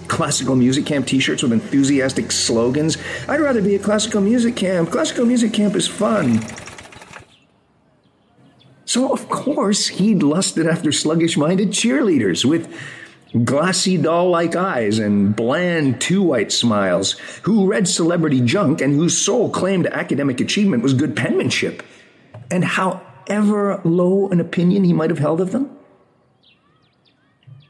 Classical 0.06 0.54
music 0.54 0.86
camp 0.86 1.06
t 1.08 1.18
shirts 1.18 1.42
with 1.42 1.52
enthusiastic 1.52 2.30
slogans. 2.30 2.96
I'd 3.28 3.40
rather 3.40 3.60
be 3.60 3.74
at 3.74 3.82
classical 3.82 4.20
music 4.20 4.54
camp. 4.54 4.90
Classical 4.92 5.26
music 5.26 5.52
camp 5.52 5.74
is 5.74 5.88
fun. 5.88 6.44
So, 8.84 9.12
of 9.12 9.28
course, 9.28 9.88
he'd 9.88 10.22
lusted 10.22 10.68
after 10.68 10.92
sluggish 10.92 11.36
minded 11.36 11.70
cheerleaders 11.70 12.44
with 12.44 12.72
glassy 13.44 13.96
doll 13.96 14.30
like 14.30 14.56
eyes 14.56 14.98
and 14.98 15.34
bland 15.34 16.00
two 16.00 16.22
white 16.22 16.52
smiles, 16.52 17.12
who 17.42 17.66
read 17.66 17.88
celebrity 17.88 18.40
junk 18.40 18.80
and 18.80 18.94
whose 18.94 19.16
sole 19.16 19.50
claim 19.50 19.82
to 19.82 19.96
academic 19.96 20.40
achievement 20.40 20.82
was 20.82 20.94
good 20.94 21.16
penmanship. 21.16 21.82
And 22.50 22.64
however 22.64 23.80
low 23.84 24.28
an 24.28 24.40
opinion 24.40 24.84
he 24.84 24.92
might 24.92 25.10
have 25.10 25.18
held 25.18 25.40
of 25.40 25.52
them, 25.52 25.70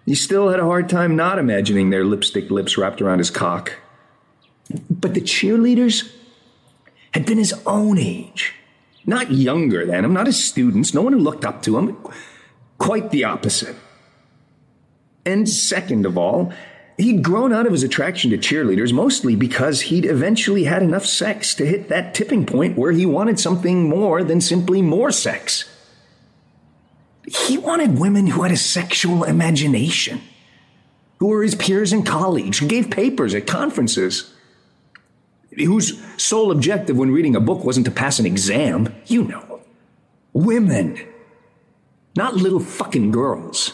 he 0.04 0.14
still 0.14 0.50
had 0.50 0.61
a 0.61 0.64
hard 0.64 0.88
time 0.88 1.16
not 1.16 1.38
imagining 1.38 1.90
their 1.90 2.04
lipstick 2.04 2.50
lips 2.50 2.78
wrapped 2.78 3.02
around 3.02 3.18
his 3.18 3.30
cock. 3.30 3.73
But 4.88 5.14
the 5.14 5.20
cheerleaders 5.20 6.12
had 7.12 7.26
been 7.26 7.38
his 7.38 7.54
own 7.66 7.99
age, 7.99 8.54
not 9.04 9.32
younger 9.32 9.85
than 9.87 10.04
him, 10.04 10.12
not 10.12 10.26
his 10.26 10.42
students, 10.42 10.94
no 10.94 11.02
one 11.02 11.12
who 11.12 11.18
looked 11.18 11.44
up 11.44 11.62
to 11.62 11.76
him. 11.78 11.96
Quite 12.78 13.11
the 13.11 13.25
opposite. 13.25 13.75
And 15.26 15.49
second 15.49 16.06
of 16.06 16.16
all, 16.16 16.52
he'd 16.97 17.23
grown 17.23 17.52
out 17.52 17.66
of 17.66 17.73
his 17.73 17.83
attraction 17.83 18.30
to 18.30 18.38
cheerleaders 18.38 18.92
mostly 18.92 19.35
because 19.35 19.83
he'd 19.83 20.06
eventually 20.06 20.64
had 20.64 20.83
enough 20.83 21.04
sex 21.04 21.54
to 21.56 21.66
hit 21.66 21.88
that 21.88 22.14
tipping 22.14 22.47
point 22.47 22.78
where 22.78 22.92
he 22.92 23.04
wanted 23.04 23.40
something 23.40 23.88
more 23.88 24.23
than 24.23 24.40
simply 24.40 24.80
more 24.80 25.11
sex. 25.11 25.68
He 27.26 27.59
wanted 27.59 27.99
women 27.99 28.28
who 28.28 28.42
had 28.42 28.52
a 28.52 28.56
sexual 28.56 29.25
imagination, 29.25 30.21
who 31.18 31.26
were 31.26 31.42
his 31.42 31.56
peers 31.56 31.92
in 31.92 32.04
college, 32.04 32.61
who 32.61 32.68
gave 32.68 32.88
papers 32.88 33.35
at 33.35 33.49
conferences, 33.49 34.33
whose 35.56 36.00
sole 36.16 36.52
objective 36.52 36.97
when 36.97 37.11
reading 37.11 37.35
a 37.35 37.40
book 37.40 37.64
wasn't 37.64 37.87
to 37.87 37.92
pass 37.92 38.21
an 38.21 38.26
exam. 38.26 38.95
You 39.06 39.25
know. 39.25 39.61
Women. 40.33 40.99
Not 42.14 42.37
little 42.37 42.61
fucking 42.61 43.11
girls. 43.11 43.73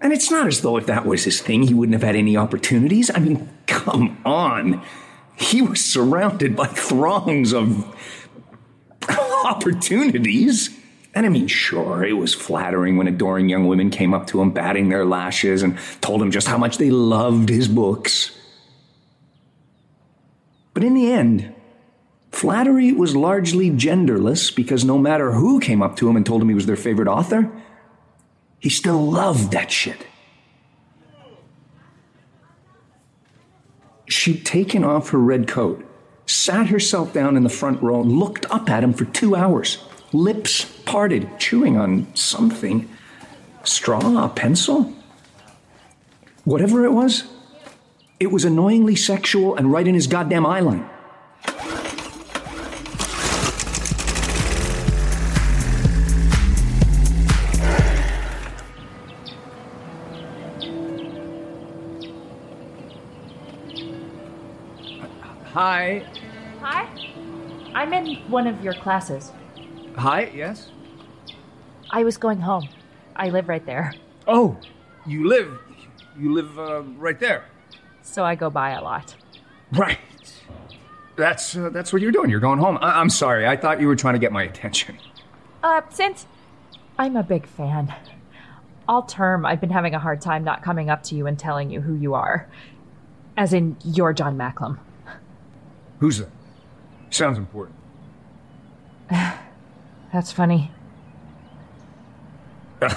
And 0.00 0.12
it's 0.12 0.30
not 0.30 0.46
as 0.46 0.60
though 0.60 0.76
if 0.76 0.86
that 0.86 1.06
was 1.06 1.24
his 1.24 1.40
thing, 1.40 1.62
he 1.62 1.74
wouldn't 1.74 1.94
have 1.94 2.02
had 2.02 2.16
any 2.16 2.36
opportunities. 2.36 3.10
I 3.14 3.18
mean, 3.18 3.48
come 3.66 4.18
on. 4.24 4.82
He 5.36 5.62
was 5.62 5.84
surrounded 5.84 6.54
by 6.54 6.66
throngs 6.66 7.52
of 7.52 7.84
opportunities. 9.44 10.76
And 11.14 11.24
I 11.24 11.30
mean, 11.30 11.46
sure, 11.46 12.04
it 12.04 12.12
was 12.12 12.34
flattering 12.34 12.98
when 12.98 13.08
adoring 13.08 13.48
young 13.48 13.66
women 13.66 13.88
came 13.88 14.12
up 14.12 14.26
to 14.28 14.40
him, 14.40 14.50
batting 14.50 14.90
their 14.90 15.06
lashes, 15.06 15.62
and 15.62 15.78
told 16.02 16.20
him 16.20 16.30
just 16.30 16.46
how 16.46 16.58
much 16.58 16.76
they 16.76 16.90
loved 16.90 17.48
his 17.48 17.68
books. 17.68 18.36
But 20.74 20.84
in 20.84 20.92
the 20.92 21.10
end, 21.10 21.54
flattery 22.32 22.92
was 22.92 23.16
largely 23.16 23.70
genderless 23.70 24.54
because 24.54 24.84
no 24.84 24.98
matter 24.98 25.32
who 25.32 25.58
came 25.58 25.80
up 25.80 25.96
to 25.96 26.08
him 26.08 26.16
and 26.16 26.26
told 26.26 26.42
him 26.42 26.50
he 26.50 26.54
was 26.54 26.66
their 26.66 26.76
favorite 26.76 27.08
author, 27.08 27.50
he 28.66 28.70
still 28.70 29.08
loved 29.08 29.52
that 29.52 29.70
shit. 29.70 30.08
She'd 34.08 34.44
taken 34.44 34.82
off 34.82 35.10
her 35.10 35.20
red 35.20 35.46
coat, 35.46 35.88
sat 36.26 36.66
herself 36.66 37.12
down 37.12 37.36
in 37.36 37.44
the 37.44 37.48
front 37.48 37.80
row, 37.80 38.02
and 38.02 38.10
looked 38.10 38.44
up 38.50 38.68
at 38.68 38.82
him 38.82 38.92
for 38.92 39.04
two 39.04 39.36
hours, 39.36 39.78
lips 40.12 40.64
parted, 40.84 41.38
chewing 41.38 41.76
on 41.76 42.12
something. 42.16 42.88
Straw, 43.62 44.24
a 44.24 44.28
pencil? 44.28 44.92
Whatever 46.42 46.84
it 46.84 46.90
was, 46.90 47.22
it 48.18 48.32
was 48.32 48.44
annoyingly 48.44 48.96
sexual 48.96 49.54
and 49.54 49.70
right 49.70 49.86
in 49.86 49.94
his 49.94 50.08
goddamn 50.08 50.42
eyeline. 50.42 50.88
Hi. 65.56 66.04
Hi. 66.60 66.86
I'm 67.74 67.94
in 67.94 68.16
one 68.30 68.46
of 68.46 68.62
your 68.62 68.74
classes. 68.74 69.32
Hi, 69.96 70.30
yes? 70.34 70.70
I 71.90 72.04
was 72.04 72.18
going 72.18 72.40
home. 72.40 72.68
I 73.16 73.30
live 73.30 73.48
right 73.48 73.64
there. 73.64 73.94
Oh, 74.26 74.58
you 75.06 75.26
live. 75.26 75.58
You 76.18 76.34
live 76.34 76.58
uh, 76.58 76.82
right 76.98 77.18
there. 77.18 77.46
So 78.02 78.22
I 78.22 78.34
go 78.34 78.50
by 78.50 78.72
a 78.72 78.82
lot. 78.82 79.14
Right. 79.72 79.98
That's 81.16 81.56
uh, 81.56 81.70
that's 81.70 81.90
what 81.90 82.02
you're 82.02 82.12
doing. 82.12 82.28
You're 82.28 82.38
going 82.38 82.58
home. 82.58 82.76
I- 82.82 83.00
I'm 83.00 83.08
sorry. 83.08 83.46
I 83.46 83.56
thought 83.56 83.80
you 83.80 83.86
were 83.86 83.96
trying 83.96 84.12
to 84.12 84.20
get 84.20 84.32
my 84.32 84.42
attention. 84.42 84.98
Uh, 85.62 85.80
since 85.88 86.26
I'm 86.98 87.16
a 87.16 87.22
big 87.22 87.46
fan, 87.46 87.94
all 88.86 89.04
term 89.04 89.46
I've 89.46 89.62
been 89.62 89.70
having 89.70 89.94
a 89.94 89.98
hard 89.98 90.20
time 90.20 90.44
not 90.44 90.62
coming 90.62 90.90
up 90.90 91.02
to 91.04 91.14
you 91.14 91.26
and 91.26 91.38
telling 91.38 91.70
you 91.70 91.80
who 91.80 91.94
you 91.94 92.12
are. 92.12 92.46
As 93.38 93.54
in, 93.54 93.78
you're 93.82 94.12
Jon 94.12 94.36
Macklem. 94.36 94.78
Who's 96.00 96.18
that? 96.18 96.28
Sounds 97.10 97.38
important. 97.38 97.76
That's 100.12 100.32
funny. 100.32 100.70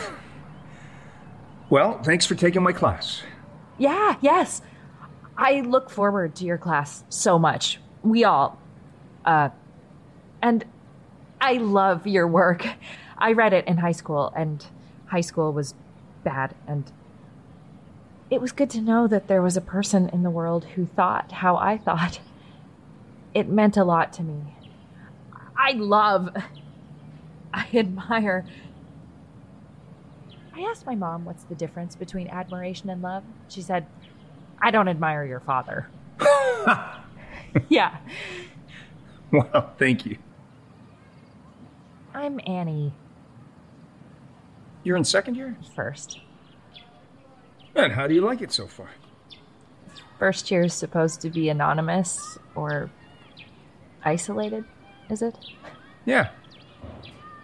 Well, 1.70 2.02
thanks 2.02 2.26
for 2.26 2.34
taking 2.34 2.64
my 2.64 2.72
class. 2.72 3.22
Yeah, 3.78 4.16
yes. 4.22 4.64
I 5.38 5.62
look 5.62 5.92
forward 5.92 6.36
to 6.38 6.46
your 6.46 6.58
class 6.58 7.04
so 7.10 7.38
much. 7.38 7.80
We 8.02 8.24
all, 8.24 8.58
Uh, 9.24 9.50
and 10.42 10.66
I 11.40 11.54
love 11.54 12.08
your 12.08 12.26
work. 12.28 12.66
I 13.20 13.34
read 13.34 13.54
it 13.54 13.68
in 13.68 13.78
high 13.78 13.92
school, 13.92 14.34
and 14.36 14.66
high 15.08 15.22
school 15.22 15.54
was 15.54 15.76
bad, 16.24 16.56
and 16.68 16.92
it 18.32 18.42
was 18.42 18.52
good 18.52 18.70
to 18.72 18.82
know 18.82 19.06
that 19.08 19.28
there 19.28 19.42
was 19.42 19.56
a 19.56 19.62
person 19.62 20.10
in 20.10 20.24
the 20.24 20.30
world 20.32 20.66
who 20.76 20.86
thought 20.88 21.32
how 21.34 21.56
I 21.58 21.78
thought. 21.78 22.20
It 23.34 23.48
meant 23.48 23.78
a 23.78 23.84
lot 23.84 24.14
to 24.14 24.24
me. 24.24 24.56
I 25.58 25.74
love, 25.74 26.30
I 27.54 27.68
admire. 27.74 28.46
I 30.56 30.62
asked 30.62 30.86
my 30.86 30.96
mom 30.96 31.26
what's 31.26 31.44
the 31.44 31.56
difference 31.56 31.96
between 31.96 32.28
admiration 32.28 32.90
and 32.90 33.02
love. 33.02 33.24
She 33.48 33.62
said, 33.62 33.86
I 34.62 34.72
don't 34.72 34.88
admire 34.88 35.26
your 35.26 35.40
father. 35.40 35.90
yeah. 37.70 37.98
Wow, 39.32 39.72
thank 39.78 40.06
you. 40.06 40.18
I'm 42.14 42.40
Annie. 42.48 42.94
You're 44.84 44.98
in 44.98 45.04
second 45.04 45.36
year? 45.36 45.56
First. 45.76 46.20
And 47.76 47.94
how 47.94 48.08
do 48.08 48.14
you 48.14 48.22
like 48.22 48.42
it 48.42 48.52
so 48.52 48.66
far? 48.66 48.90
First 50.18 50.50
year 50.52 50.64
is 50.64 50.74
supposed 50.74 51.22
to 51.22 51.30
be 51.30 51.50
anonymous 51.50 52.38
or 52.56 52.90
isolated, 54.04 54.66
is 55.10 55.22
it? 55.22 55.36
Yeah. 56.06 56.30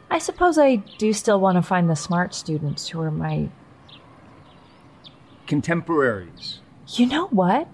I 0.09 0.19
suppose 0.19 0.57
I 0.57 0.77
do 0.97 1.13
still 1.13 1.39
want 1.39 1.57
to 1.57 1.61
find 1.61 1.89
the 1.89 1.95
smart 1.95 2.33
students 2.33 2.89
who 2.89 3.01
are 3.01 3.11
my. 3.11 3.49
Contemporaries. 5.47 6.59
You 6.87 7.07
know 7.07 7.27
what? 7.27 7.67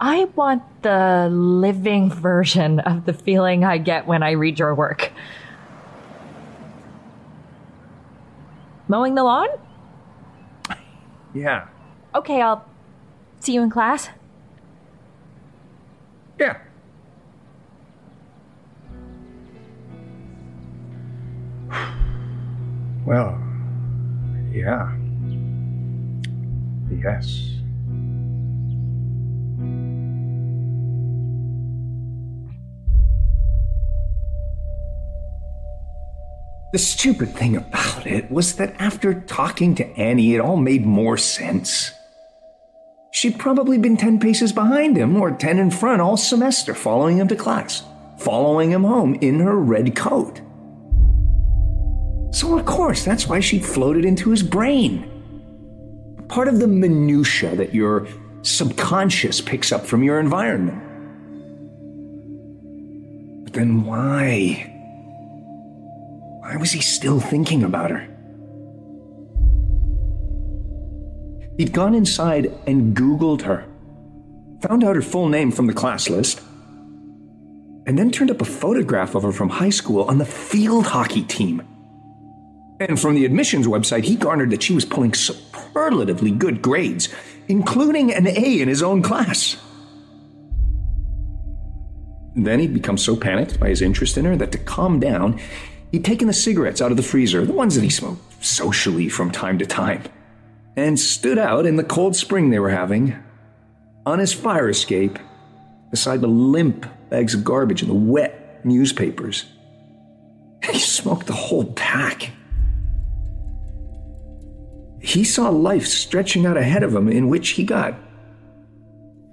I 0.00 0.24
want 0.36 0.62
the 0.82 1.28
living 1.30 2.10
version 2.22 2.80
of 2.80 3.04
the 3.04 3.12
feeling 3.12 3.64
I 3.64 3.78
get 3.78 4.06
when 4.06 4.22
I 4.22 4.32
read 4.32 4.58
your 4.58 4.74
work. 4.74 5.12
Mowing 8.88 9.14
the 9.14 9.22
lawn? 9.22 9.48
Yeah. 11.34 11.68
Okay, 12.14 12.40
I'll 12.40 12.64
see 13.40 13.52
you 13.52 13.62
in 13.62 13.70
class. 13.70 14.08
Well, 23.08 23.40
yeah. 24.52 24.92
Yes. 26.90 27.54
The 36.74 36.78
stupid 36.78 37.30
thing 37.30 37.56
about 37.56 38.06
it 38.06 38.30
was 38.30 38.56
that 38.56 38.74
after 38.78 39.14
talking 39.22 39.74
to 39.76 39.86
Annie, 39.96 40.34
it 40.34 40.40
all 40.42 40.58
made 40.58 40.84
more 40.84 41.16
sense. 41.16 41.92
She'd 43.10 43.38
probably 43.38 43.78
been 43.78 43.96
10 43.96 44.20
paces 44.20 44.52
behind 44.52 44.98
him 44.98 45.18
or 45.18 45.30
10 45.30 45.58
in 45.58 45.70
front 45.70 46.02
all 46.02 46.18
semester, 46.18 46.74
following 46.74 47.16
him 47.16 47.28
to 47.28 47.36
class, 47.36 47.84
following 48.18 48.70
him 48.70 48.84
home 48.84 49.14
in 49.22 49.40
her 49.40 49.56
red 49.56 49.96
coat. 49.96 50.42
So, 52.30 52.58
of 52.58 52.66
course, 52.66 53.04
that's 53.04 53.26
why 53.26 53.40
she'd 53.40 53.64
floated 53.64 54.04
into 54.04 54.30
his 54.30 54.42
brain. 54.42 55.14
Part 56.28 56.48
of 56.48 56.60
the 56.60 56.68
minutiae 56.68 57.56
that 57.56 57.74
your 57.74 58.06
subconscious 58.42 59.40
picks 59.40 59.72
up 59.72 59.86
from 59.86 60.02
your 60.02 60.20
environment. 60.20 60.82
But 63.44 63.54
then 63.54 63.84
why? 63.84 64.74
Why 66.40 66.56
was 66.56 66.72
he 66.72 66.80
still 66.80 67.18
thinking 67.18 67.62
about 67.62 67.90
her? 67.90 68.06
He'd 71.56 71.72
gone 71.72 71.94
inside 71.94 72.52
and 72.66 72.96
Googled 72.96 73.42
her, 73.42 73.64
found 74.62 74.84
out 74.84 74.96
her 74.96 75.02
full 75.02 75.28
name 75.28 75.50
from 75.50 75.66
the 75.66 75.72
class 75.72 76.08
list, 76.08 76.40
and 77.86 77.98
then 77.98 78.10
turned 78.10 78.30
up 78.30 78.40
a 78.40 78.44
photograph 78.44 79.14
of 79.14 79.24
her 79.24 79.32
from 79.32 79.48
high 79.48 79.70
school 79.70 80.04
on 80.04 80.18
the 80.18 80.26
field 80.26 80.86
hockey 80.86 81.22
team. 81.22 81.62
And 82.80 82.98
from 82.98 83.14
the 83.14 83.24
admissions 83.24 83.66
website, 83.66 84.04
he 84.04 84.14
garnered 84.16 84.50
that 84.50 84.62
she 84.62 84.72
was 84.72 84.84
pulling 84.84 85.14
superlatively 85.14 86.30
good 86.30 86.62
grades, 86.62 87.08
including 87.48 88.12
an 88.12 88.26
A 88.26 88.60
in 88.60 88.68
his 88.68 88.82
own 88.82 89.02
class. 89.02 89.56
Then 92.36 92.60
he'd 92.60 92.74
become 92.74 92.98
so 92.98 93.16
panicked 93.16 93.58
by 93.58 93.68
his 93.68 93.82
interest 93.82 94.16
in 94.16 94.24
her 94.24 94.36
that 94.36 94.52
to 94.52 94.58
calm 94.58 95.00
down, 95.00 95.40
he'd 95.90 96.04
taken 96.04 96.28
the 96.28 96.32
cigarettes 96.32 96.80
out 96.80 96.92
of 96.92 96.96
the 96.96 97.02
freezer, 97.02 97.44
the 97.44 97.52
ones 97.52 97.74
that 97.74 97.82
he 97.82 97.90
smoked 97.90 98.44
socially 98.44 99.08
from 99.08 99.32
time 99.32 99.58
to 99.58 99.66
time, 99.66 100.04
and 100.76 101.00
stood 101.00 101.38
out 101.38 101.66
in 101.66 101.76
the 101.76 101.84
cold 101.84 102.14
spring 102.14 102.50
they 102.50 102.60
were 102.60 102.70
having 102.70 103.16
on 104.06 104.20
his 104.20 104.32
fire 104.32 104.68
escape 104.68 105.18
beside 105.90 106.20
the 106.20 106.28
limp 106.28 106.86
bags 107.10 107.34
of 107.34 107.42
garbage 107.42 107.82
and 107.82 107.90
the 107.90 107.94
wet 107.94 108.64
newspapers. 108.64 109.46
He 110.62 110.78
smoked 110.78 111.26
the 111.26 111.32
whole 111.32 111.64
pack. 111.72 112.30
He 115.00 115.24
saw 115.24 115.48
life 115.48 115.86
stretching 115.86 116.46
out 116.46 116.56
ahead 116.56 116.82
of 116.82 116.94
him 116.94 117.08
in 117.08 117.28
which 117.28 117.50
he 117.50 117.64
got 117.64 117.98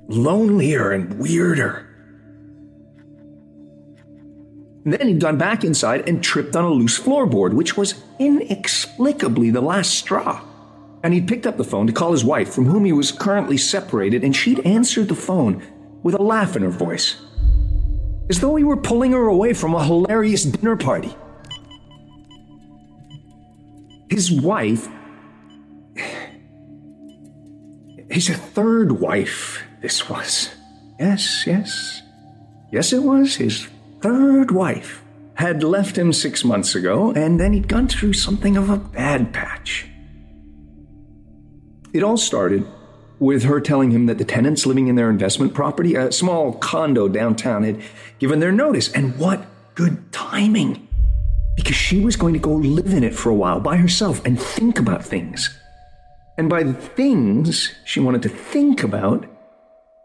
lonelier 0.08 0.92
and 0.92 1.20
weirder. 1.20 1.88
Then 4.86 5.08
he'd 5.08 5.20
gone 5.20 5.40
back 5.40 5.64
inside 5.64 6.08
and 6.08 6.24
tripped 6.24 6.56
on 6.56 6.64
a 6.64 6.70
loose 6.70 7.00
floorboard, 7.00 7.54
which 7.54 7.76
was 7.76 8.04
inexplicably 8.20 9.50
the 9.50 9.62
last 9.62 9.96
straw. 9.96 10.44
And 11.04 11.12
he'd 11.14 11.28
picked 11.28 11.48
up 11.48 11.58
the 11.58 11.64
phone 11.64 11.88
to 11.88 11.94
call 11.94 12.12
his 12.12 12.24
wife, 12.24 12.54
from 12.54 12.66
whom 12.66 12.86
he 12.86 12.94
was 12.94 13.12
currently 13.12 13.58
separated, 13.58 14.24
and 14.24 14.36
she'd 14.36 14.60
answered 14.60 15.08
the 15.08 15.16
phone 15.16 15.64
with 16.04 16.14
a 16.14 16.22
laugh 16.22 16.56
in 16.56 16.62
her 16.62 16.70
voice, 16.70 17.16
as 18.30 18.40
though 18.40 18.56
he 18.56 18.64
were 18.64 18.78
pulling 18.78 19.12
her 19.14 19.26
away 19.26 19.54
from 19.54 19.74
a 19.74 19.84
hilarious 19.84 20.44
dinner 20.44 20.76
party. 20.76 21.16
His 24.10 24.32
wife. 24.32 24.88
His 28.16 28.30
third 28.30 28.94
wife, 28.94 29.62
this 29.82 30.10
was. 30.10 30.56
Yes, 30.98 31.46
yes. 31.46 32.02
Yes, 32.72 32.94
it 32.94 33.04
was 33.04 33.36
his 33.36 33.68
third 34.00 34.52
wife 34.52 35.04
had 35.34 35.62
left 35.62 35.98
him 35.98 36.14
six 36.14 36.46
months 36.46 36.76
ago, 36.76 37.12
and 37.12 37.38
then 37.38 37.52
he'd 37.52 37.68
gone 37.68 37.90
through 37.90 38.14
something 38.14 38.56
of 38.56 38.70
a 38.70 38.78
bad 38.78 39.34
patch. 39.34 39.90
It 41.92 42.04
all 42.04 42.16
started 42.16 42.66
with 43.20 43.44
her 43.44 43.60
telling 43.60 43.92
him 43.92 44.06
that 44.06 44.18
the 44.18 44.24
tenants 44.24 44.66
living 44.66 44.88
in 44.88 44.96
their 44.96 45.10
investment 45.10 45.54
property, 45.54 45.96
a 45.96 46.10
small 46.10 46.54
condo 46.54 47.10
downtown, 47.10 47.64
had 47.64 47.82
given 48.20 48.40
their 48.40 48.54
notice. 48.54 48.90
And 48.94 49.20
what 49.20 49.46
good 49.76 50.14
timing! 50.14 50.88
Because 51.58 51.76
she 51.76 52.00
was 52.00 52.16
going 52.16 52.34
to 52.34 52.40
go 52.40 52.54
live 52.54 52.94
in 52.94 53.04
it 53.04 53.14
for 53.14 53.30
a 53.30 53.36
while 53.36 53.60
by 53.60 53.76
herself 53.76 54.26
and 54.26 54.40
think 54.40 54.80
about 54.80 55.04
things. 55.04 55.50
And 56.38 56.50
by 56.50 56.64
the 56.64 56.74
things 56.74 57.74
she 57.86 58.00
wanted 58.00 58.22
to 58.24 58.30
think 58.30 58.84
about, 58.84 59.26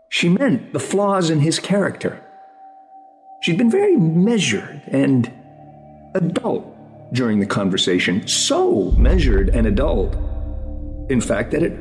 she 0.08 0.28
meant 0.28 0.72
the 0.72 0.80
flaws 0.80 1.30
in 1.30 1.40
his 1.40 1.58
character. 1.58 2.22
She'd 3.42 3.58
been 3.58 3.70
very 3.70 3.96
measured 3.96 4.82
and 4.86 5.32
adult 6.14 6.66
during 7.12 7.40
the 7.40 7.46
conversation, 7.46 8.26
so 8.26 8.92
measured 8.92 9.48
and 9.48 9.66
adult, 9.66 10.14
in 11.08 11.20
fact, 11.20 11.50
that 11.52 11.62
at 11.62 11.72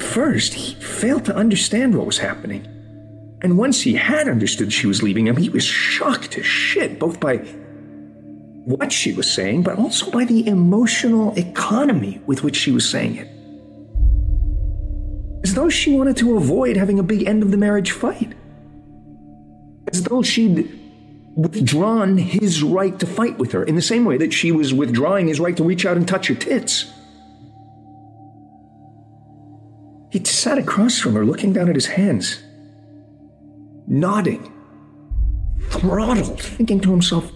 first 0.00 0.54
he 0.54 0.74
failed 0.74 1.24
to 1.26 1.36
understand 1.36 1.96
what 1.96 2.06
was 2.06 2.18
happening. 2.18 2.66
And 3.42 3.56
once 3.56 3.82
he 3.82 3.94
had 3.94 4.28
understood 4.28 4.72
she 4.72 4.86
was 4.86 5.02
leaving 5.02 5.26
him, 5.26 5.36
he 5.36 5.48
was 5.48 5.64
shocked 5.64 6.32
to 6.32 6.42
shit, 6.42 6.98
both 6.98 7.20
by 7.20 7.46
what 8.64 8.92
she 8.92 9.12
was 9.12 9.30
saying, 9.30 9.62
but 9.62 9.78
also 9.78 10.10
by 10.10 10.24
the 10.24 10.46
emotional 10.46 11.36
economy 11.38 12.20
with 12.26 12.42
which 12.42 12.56
she 12.56 12.70
was 12.70 12.88
saying 12.88 13.16
it. 13.16 13.28
As 15.42 15.54
though 15.54 15.68
she 15.68 15.94
wanted 15.96 16.16
to 16.18 16.36
avoid 16.36 16.76
having 16.76 16.98
a 16.98 17.02
big 17.02 17.26
end 17.26 17.42
of 17.42 17.50
the 17.50 17.56
marriage 17.56 17.92
fight 17.92 18.34
as 19.92 20.04
though 20.04 20.22
she'd 20.22 20.78
withdrawn 21.34 22.18
his 22.18 22.62
right 22.62 22.98
to 22.98 23.06
fight 23.06 23.38
with 23.38 23.52
her 23.52 23.64
in 23.64 23.76
the 23.76 23.82
same 23.82 24.04
way 24.04 24.16
that 24.16 24.32
she 24.32 24.52
was 24.52 24.74
withdrawing 24.74 25.28
his 25.28 25.40
right 25.40 25.56
to 25.56 25.64
reach 25.64 25.86
out 25.86 25.96
and 25.96 26.06
touch 26.06 26.28
her 26.28 26.34
tits. 26.34 26.92
He 30.10 30.24
sat 30.24 30.58
across 30.58 30.98
from 30.98 31.14
her, 31.14 31.24
looking 31.24 31.52
down 31.52 31.68
at 31.68 31.76
his 31.76 31.86
hands, 31.86 32.42
nodding, 33.86 34.52
throttled, 35.68 36.40
thinking 36.40 36.80
to 36.80 36.90
himself, 36.90 37.30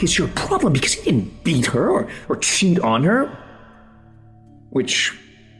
fuck 0.00 0.04
is 0.04 0.18
your 0.18 0.28
problem? 0.28 0.72
Because 0.72 0.94
he 0.94 1.02
didn't 1.04 1.44
beat 1.44 1.66
her 1.66 1.90
or, 1.90 2.08
or 2.28 2.36
cheat 2.36 2.78
on 2.80 3.04
her. 3.04 3.26
Which 4.70 5.16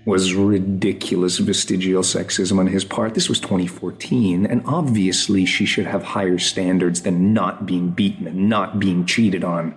was 0.07 0.35
ridiculous 0.35 1.39
vestigial 1.39 2.03
sexism 2.03 2.59
on 2.59 2.67
his 2.67 2.85
part. 2.85 3.15
This 3.15 3.29
was 3.29 3.39
2014, 3.41 4.47
and 4.47 4.63
obviously 4.65 5.45
she 5.45 5.67
should 5.67 5.87
have 5.87 6.03
higher 6.03 6.39
standards 6.39 7.03
than 7.03 7.35
not 7.35 7.67
being 7.67 7.91
beaten 7.91 8.27
and 8.27 8.49
not 8.49 8.79
being 8.79 9.05
cheated 9.05 9.45
on. 9.45 9.77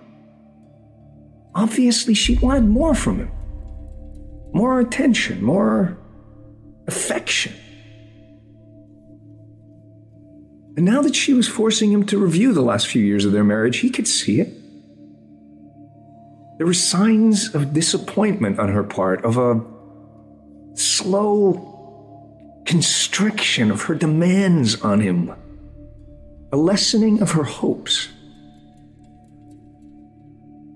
Obviously, 1.54 2.14
she 2.14 2.36
wanted 2.38 2.64
more 2.64 2.94
from 2.94 3.18
him 3.18 3.30
more 4.52 4.78
attention, 4.78 5.42
more 5.42 5.98
affection. 6.86 7.52
And 10.76 10.84
now 10.84 11.02
that 11.02 11.14
she 11.14 11.32
was 11.32 11.46
forcing 11.46 11.92
him 11.92 12.04
to 12.06 12.18
review 12.18 12.52
the 12.52 12.62
last 12.62 12.88
few 12.88 13.02
years 13.02 13.24
of 13.24 13.32
their 13.32 13.44
marriage, 13.44 13.78
he 13.78 13.90
could 13.90 14.08
see 14.08 14.40
it. 14.40 14.52
There 16.58 16.66
were 16.66 16.74
signs 16.74 17.54
of 17.54 17.72
disappointment 17.72 18.58
on 18.58 18.70
her 18.70 18.82
part, 18.82 19.24
of 19.24 19.36
a 19.36 19.60
slow 20.74 21.70
constriction 22.64 23.70
of 23.70 23.82
her 23.82 23.94
demands 23.94 24.80
on 24.82 25.00
him, 25.00 25.32
a 26.52 26.56
lessening 26.56 27.20
of 27.20 27.32
her 27.32 27.44
hopes. 27.44 28.08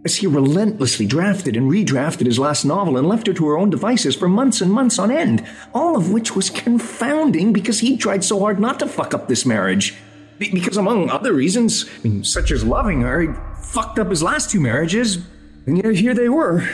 As 0.09 0.17
he 0.17 0.27
relentlessly 0.27 1.05
drafted 1.05 1.55
and 1.55 1.71
redrafted 1.71 2.25
his 2.25 2.39
last 2.39 2.65
novel 2.65 2.97
and 2.97 3.07
left 3.07 3.27
her 3.27 3.35
to 3.35 3.47
her 3.49 3.59
own 3.59 3.69
devices 3.69 4.17
for 4.17 4.27
months 4.27 4.63
and 4.63 4.73
months 4.73 4.99
on 4.99 5.11
end, 5.11 5.47
all 5.75 5.99
of 5.99 6.11
which 6.11 6.35
was 6.35 6.49
confounding 6.49 7.53
because 7.53 7.81
he 7.81 7.95
tried 7.95 8.25
so 8.25 8.41
hard 8.41 8.59
not 8.59 8.79
to 8.79 8.87
fuck 8.87 9.13
up 9.13 9.29
this 9.29 9.45
marriage. 9.45 9.95
Be- 10.39 10.51
because, 10.51 10.79
among 10.79 11.11
other 11.11 11.35
reasons, 11.35 11.85
I 11.99 12.09
mean, 12.09 12.25
such 12.25 12.51
as 12.53 12.65
loving 12.65 13.03
her, 13.03 13.21
he 13.21 13.29
fucked 13.61 13.99
up 13.99 14.09
his 14.09 14.23
last 14.23 14.49
two 14.49 14.61
marriages, 14.61 15.19
and 15.67 15.77
yet 15.77 15.95
here 15.97 16.15
they 16.15 16.31
were, 16.31 16.67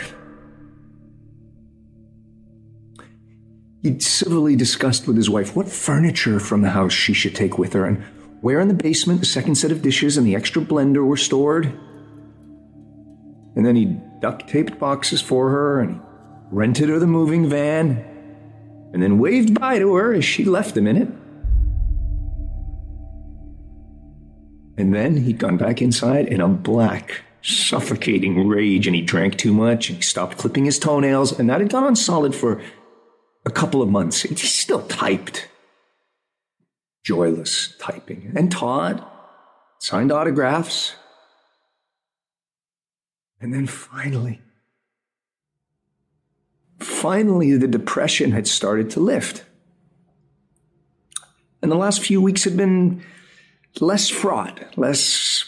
He'd 3.83 4.01
civilly 4.01 4.55
discussed 4.55 5.09
with 5.09 5.16
his 5.16 5.29
wife 5.29 5.57
what 5.57 5.68
furniture 5.68 6.38
from 6.38 6.62
the 6.62 6.70
house 6.70 6.92
she 6.92 7.12
should 7.12 7.35
take 7.35 7.59
with 7.59 7.73
her 7.73 7.85
and 7.85 8.05
where 8.42 8.61
in 8.61 8.68
the 8.68 8.75
basement 8.75 9.18
the 9.18 9.27
second 9.27 9.57
set 9.57 9.73
of 9.73 9.83
dishes 9.83 10.16
and 10.16 10.25
the 10.25 10.37
extra 10.37 10.62
blender 10.62 11.05
were 11.05 11.16
stored. 11.16 11.77
And 13.57 13.64
then 13.64 13.77
he 13.77 13.97
duct 14.21 14.49
taped 14.49 14.79
boxes 14.79 15.21
for 15.21 15.51
her 15.51 15.81
and 15.81 15.95
he 15.95 16.01
rented 16.51 16.88
her 16.88 16.99
the 16.99 17.07
moving 17.07 17.49
van 17.49 18.05
and 18.93 19.03
then 19.03 19.19
waved 19.19 19.59
bye 19.59 19.79
to 19.79 19.95
her 19.95 20.12
as 20.12 20.25
she 20.25 20.45
left 20.45 20.77
him 20.77 20.87
in 20.87 20.97
it. 20.97 21.09
And 24.77 24.95
then 24.95 25.17
he'd 25.17 25.38
gone 25.38 25.57
back 25.57 25.81
inside 25.81 26.27
in 26.27 26.40
a 26.40 26.49
black, 26.49 27.23
suffocating 27.43 28.49
rage 28.49 28.87
and 28.87 28.97
he 28.97 29.03
drank 29.03 29.37
too 29.37 29.53
much 29.53 29.88
and 29.88 29.97
he 29.97 30.03
stopped 30.03 30.38
clipping 30.38 30.64
his 30.64 30.79
toenails 30.79 31.38
and 31.38 31.49
that 31.49 31.61
had 31.61 31.71
gone 31.71 31.85
on 31.85 31.97
solid 31.97 32.35
for 32.35 32.61
a 33.47 33.51
couple 33.51 33.83
of 33.83 33.88
months. 33.88 34.23
He 34.23 34.35
still 34.35 34.83
typed. 34.87 35.49
Joyless 37.05 37.77
typing. 37.79 38.33
And 38.35 38.51
Todd 38.51 39.05
signed 39.79 40.11
autographs. 40.11 40.95
And 43.44 43.52
then 43.52 43.66
finally, 43.66 44.40
finally, 46.78 47.59
the 47.59 47.68
depression 47.68 48.33
had 48.33 48.48
started 48.48 48.88
to 48.92 49.00
lift. 49.00 49.44
And 51.61 51.70
the 51.70 51.76
last 51.76 52.00
few 52.00 52.22
weeks 52.22 52.44
had 52.44 52.57
been 52.57 53.04
less 53.80 54.09
fraught, 54.09 54.78
less. 54.78 55.44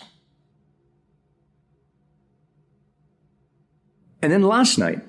And 4.21 4.31
then 4.31 4.43
last 4.43 4.77
night, 4.77 5.01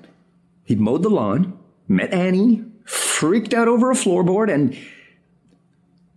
he'd 0.64 0.80
mowed 0.80 1.02
the 1.02 1.10
lawn, 1.10 1.58
met 1.88 2.10
Annie, 2.10 2.64
freaked 2.86 3.52
out 3.52 3.68
over 3.68 3.90
a 3.90 3.94
floorboard, 3.94 4.50
and 4.50 4.74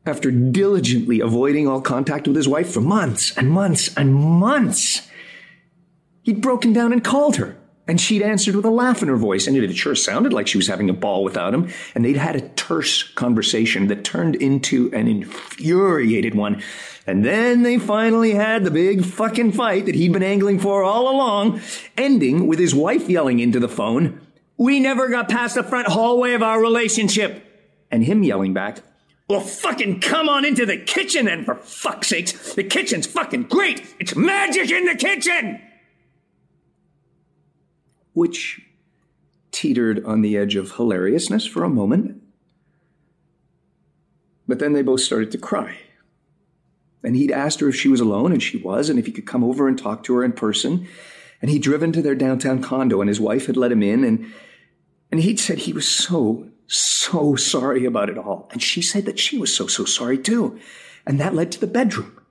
after 0.06 0.32
diligently 0.32 1.20
avoiding 1.20 1.68
all 1.68 1.82
contact 1.82 2.30
with 2.30 2.38
his 2.38 2.48
wife 2.48 2.72
for 2.72 2.80
months 2.80 3.38
and 3.38 3.52
months 3.52 3.94
and 3.98 4.16
months, 4.16 5.11
he'd 6.24 6.42
broken 6.42 6.74
down 6.74 6.92
and 6.94 7.04
called 7.04 7.38
her. 7.38 7.58
And 7.88 8.00
she'd 8.00 8.22
answered 8.22 8.56
with 8.56 8.64
a 8.64 8.70
laugh 8.70 9.02
in 9.02 9.08
her 9.08 9.18
voice, 9.18 9.48
and 9.48 9.58
it 9.58 9.76
sure 9.76 9.96
sounded 9.96 10.32
like 10.32 10.48
she 10.48 10.58
was 10.58 10.68
having 10.68 10.90
a 10.90 10.94
ball 10.94 11.24
without 11.24 11.54
him. 11.54 11.70
And 11.94 12.06
they'd 12.06 12.16
had 12.16 12.36
a 12.36 12.48
terse 12.50 13.04
conversation 13.04 13.88
that 13.88 14.06
turned 14.06 14.36
into 14.36 14.92
an 14.94 15.08
infuriated 15.08 16.36
one. 16.36 16.62
And 17.08 17.26
then 17.26 17.64
they 17.64 17.80
finally 17.80 18.34
had 18.34 18.64
the 18.64 18.72
big 18.72 19.04
fucking 19.04 19.54
fight 19.54 19.88
that 19.88 19.96
he'd 19.96 20.14
been 20.14 20.24
angling 20.24 20.60
for 20.60 20.84
all 20.84 21.10
along, 21.10 21.60
ending 21.98 22.48
with 22.48 22.60
his 22.60 22.76
wife 22.76 23.10
yelling 23.10 23.40
into 23.40 23.60
the 23.60 23.68
phone, 23.68 24.22
we 24.62 24.80
never 24.80 25.10
got 25.10 25.28
past 25.28 25.56
the 25.56 25.64
front 25.64 25.88
hallway 25.88 26.34
of 26.34 26.44
our 26.44 26.62
relationship. 26.62 27.44
And 27.90 28.04
him 28.04 28.22
yelling 28.22 28.54
back, 28.54 28.84
Well, 29.28 29.42
fucking 29.42 30.02
come 30.02 30.30
on 30.30 30.46
into 30.46 30.68
the 30.68 30.78
kitchen 30.78 31.26
then, 31.26 31.46
for 31.46 31.56
fuck's 31.56 32.10
sakes. 32.10 32.54
The 32.54 32.64
kitchen's 32.64 33.08
fucking 33.08 33.46
great. 33.46 33.84
It's 34.00 34.16
magic 34.16 34.70
in 34.70 34.86
the 34.86 34.94
kitchen. 34.94 35.60
Which 38.14 38.62
teetered 39.52 40.04
on 40.06 40.22
the 40.22 40.38
edge 40.38 40.56
of 40.56 40.74
hilariousness 40.74 41.46
for 41.46 41.64
a 41.64 41.70
moment. 41.70 42.22
But 44.48 44.60
then 44.60 44.74
they 44.74 44.82
both 44.82 45.02
started 45.02 45.32
to 45.32 45.38
cry. 45.38 45.78
And 47.04 47.16
he'd 47.16 47.32
asked 47.32 47.60
her 47.60 47.70
if 47.70 47.76
she 47.76 47.90
was 47.90 48.00
alone, 48.00 48.32
and 48.32 48.42
she 48.42 48.58
was, 48.58 48.90
and 48.90 49.00
if 49.00 49.06
he 49.06 49.12
could 49.12 49.26
come 49.26 49.44
over 49.44 49.68
and 49.68 49.78
talk 49.78 50.04
to 50.04 50.16
her 50.16 50.24
in 50.24 50.34
person. 50.34 50.88
And 51.42 51.50
he'd 51.50 51.64
driven 51.64 51.92
to 51.94 52.02
their 52.02 52.16
downtown 52.16 52.62
condo, 52.62 53.02
and 53.02 53.08
his 53.08 53.20
wife 53.20 53.48
had 53.48 53.58
let 53.58 53.72
him 53.72 53.82
in, 53.82 54.04
and 54.04 54.32
and 55.12 55.20
he'd 55.20 55.40
said 55.40 55.60
he 55.60 55.74
was 55.74 55.88
so, 55.88 56.48
so 56.68 57.36
sorry 57.36 57.86
about 57.86 58.10
it 58.10 58.18
all. 58.18 58.48
And 58.52 58.62
she 58.62 58.82
said 58.82 59.06
that 59.06 59.20
she 59.20 59.38
was 59.38 59.54
so, 59.54 59.68
so 59.68 59.84
sorry 59.84 60.18
too. 60.18 60.60
And 61.06 61.20
that 61.20 61.36
led 61.36 61.52
to 61.52 61.60
the 61.60 61.68
bedroom 61.68 62.22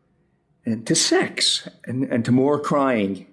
and 0.64 0.86
to 0.86 0.94
sex 0.94 1.68
and, 1.84 2.04
and 2.04 2.24
to 2.24 2.32
more 2.32 2.58
crying. 2.58 3.26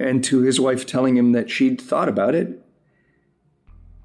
And 0.00 0.24
to 0.24 0.40
his 0.40 0.58
wife 0.58 0.86
telling 0.86 1.16
him 1.16 1.32
that 1.32 1.50
she'd 1.50 1.80
thought 1.80 2.08
about 2.08 2.34
it. 2.34 2.64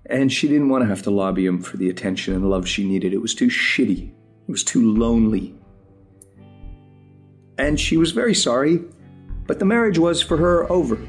And 0.07 0.31
she 0.31 0.47
didn't 0.47 0.69
want 0.69 0.83
to 0.83 0.87
have 0.87 1.01
to 1.03 1.09
lobby 1.09 1.45
him 1.45 1.61
for 1.61 1.77
the 1.77 1.89
attention 1.89 2.33
and 2.35 2.49
love 2.49 2.67
she 2.67 2.87
needed. 2.87 3.13
It 3.13 3.21
was 3.21 3.33
too 3.33 3.47
shitty. 3.47 4.09
It 4.09 4.51
was 4.51 4.63
too 4.63 4.93
lonely. 4.93 5.55
And 7.57 7.79
she 7.79 7.95
was 7.95 8.11
very 8.11 8.35
sorry, 8.35 8.81
but 9.47 9.59
the 9.59 9.65
marriage 9.65 9.97
was 9.97 10.21
for 10.21 10.35
her 10.35 10.69
over. 10.69 10.99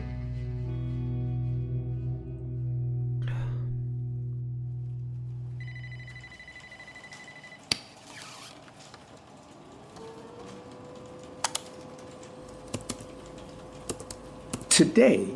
Today, 14.77 15.27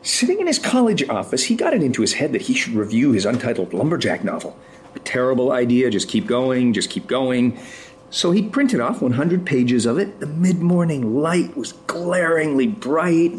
sitting 0.00 0.38
in 0.38 0.46
his 0.46 0.60
college 0.60 1.02
office, 1.08 1.42
he 1.42 1.56
got 1.56 1.74
it 1.74 1.82
into 1.82 2.02
his 2.02 2.12
head 2.12 2.32
that 2.32 2.42
he 2.42 2.54
should 2.54 2.74
review 2.74 3.10
his 3.10 3.26
untitled 3.26 3.74
lumberjack 3.74 4.22
novel. 4.22 4.56
A 4.94 5.00
terrible 5.00 5.50
idea, 5.50 5.90
just 5.90 6.08
keep 6.08 6.28
going, 6.28 6.72
just 6.72 6.88
keep 6.88 7.08
going. 7.08 7.58
So 8.10 8.30
he 8.30 8.42
printed 8.48 8.78
off 8.78 9.02
100 9.02 9.44
pages 9.44 9.86
of 9.86 9.98
it. 9.98 10.20
The 10.20 10.28
mid 10.28 10.60
morning 10.60 11.16
light 11.16 11.56
was 11.56 11.72
glaringly 11.88 12.68
bright. 12.68 13.32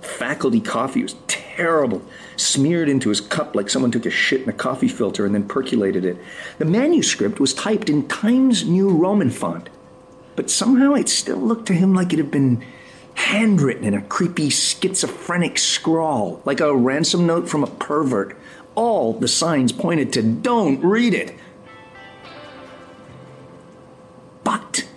Faculty 0.00 0.62
coffee 0.62 1.02
was 1.02 1.16
terrible, 1.26 2.00
smeared 2.38 2.88
into 2.88 3.10
his 3.10 3.20
cup 3.20 3.54
like 3.54 3.68
someone 3.68 3.90
took 3.90 4.06
a 4.06 4.10
shit 4.10 4.40
in 4.40 4.48
a 4.48 4.54
coffee 4.54 4.88
filter 4.88 5.26
and 5.26 5.34
then 5.34 5.46
percolated 5.46 6.06
it. 6.06 6.16
The 6.56 6.64
manuscript 6.64 7.40
was 7.40 7.52
typed 7.52 7.90
in 7.90 8.08
Times 8.08 8.66
New 8.66 8.88
Roman 8.88 9.28
font, 9.28 9.68
but 10.34 10.48
somehow 10.48 10.94
it 10.94 11.10
still 11.10 11.36
looked 11.36 11.66
to 11.66 11.74
him 11.74 11.92
like 11.92 12.14
it 12.14 12.18
had 12.18 12.30
been 12.30 12.64
handwritten 13.28 13.84
in 13.84 13.92
a 13.92 14.00
creepy 14.00 14.48
schizophrenic 14.48 15.58
scrawl, 15.58 16.40
like 16.46 16.60
a 16.60 16.74
ransom 16.74 17.26
note 17.26 17.46
from 17.46 17.62
a 17.62 17.66
pervert. 17.66 18.34
All 18.74 19.12
the 19.12 19.28
signs 19.28 19.70
pointed 19.70 20.14
to 20.14 20.22
don't 20.22 20.82
read 20.82 21.12
it. 21.12 21.34
But, 24.44 24.88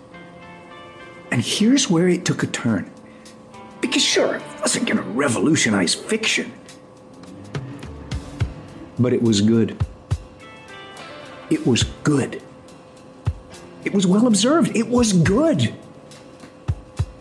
and 1.30 1.42
here's 1.42 1.90
where 1.90 2.08
it 2.08 2.24
took 2.24 2.42
a 2.42 2.48
turn. 2.48 2.90
Because 3.82 4.02
sure, 4.02 4.36
it 4.36 4.44
wasn't 4.62 4.88
going 4.88 5.04
to 5.04 5.04
revolutionize 5.04 5.94
fiction. 5.94 6.54
But 8.98 9.12
it 9.12 9.22
was 9.22 9.42
good. 9.42 9.76
It 11.50 11.68
was 11.68 11.84
good. 11.84 12.42
It 13.84 13.94
was 13.94 14.08
well 14.08 14.26
observed. 14.26 14.74
It 14.74 14.88
was 14.88 15.12
good. 15.12 15.74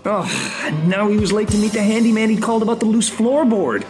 Oh, 0.02 0.82
now 0.86 1.08
he 1.08 1.18
was 1.18 1.30
late 1.30 1.48
to 1.48 1.58
meet 1.58 1.72
the 1.72 1.82
handyman 1.82 2.30
he 2.30 2.38
called 2.38 2.62
about 2.62 2.80
the 2.80 2.86
loose 2.86 3.10
floorboard. 3.10 3.84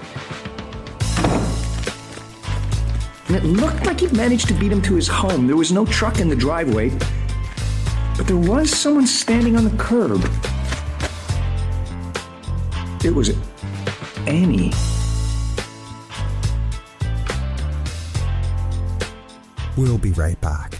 And 3.28 3.36
it 3.36 3.44
looked 3.44 3.86
like 3.86 4.00
he'd 4.00 4.12
managed 4.12 4.48
to 4.48 4.54
beat 4.54 4.72
him 4.72 4.82
to 4.82 4.96
his 4.96 5.06
home. 5.06 5.46
There 5.46 5.56
was 5.56 5.70
no 5.70 5.86
truck 5.86 6.18
in 6.18 6.28
the 6.28 6.34
driveway, 6.34 6.90
but 8.16 8.26
there 8.26 8.36
was 8.36 8.76
someone 8.76 9.06
standing 9.06 9.56
on 9.56 9.62
the 9.62 9.76
curb. 9.76 10.20
It 13.04 13.14
was 13.14 13.30
Annie. 14.26 14.72
We'll 19.76 19.96
be 19.96 20.10
right 20.10 20.38
back. 20.40 20.79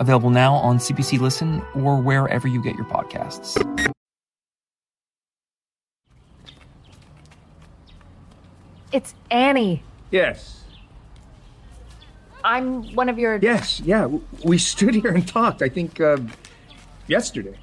available 0.00 0.30
now 0.30 0.54
on 0.54 0.78
CBC 0.78 1.20
Listen 1.20 1.62
or 1.74 2.00
wherever 2.00 2.48
you 2.48 2.60
get 2.62 2.74
your 2.74 2.86
podcasts. 2.86 3.56
It's 8.92 9.14
Annie. 9.30 9.84
Yes. 10.10 10.64
I'm 12.42 12.94
one 12.94 13.08
of 13.08 13.18
your. 13.18 13.36
Yes, 13.36 13.80
yeah. 13.80 14.08
We 14.44 14.58
stood 14.58 14.94
here 14.94 15.12
and 15.12 15.28
talked, 15.28 15.62
I 15.62 15.68
think, 15.68 16.00
uh, 16.00 16.16
yesterday. 17.06 17.56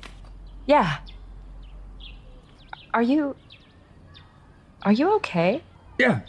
Yeah. 0.68 1.00
Are 2.94 3.02
you. 3.02 3.36
Are 4.84 4.92
you 4.92 5.16
okay? 5.16 5.64
Yeah. 5.98 6.22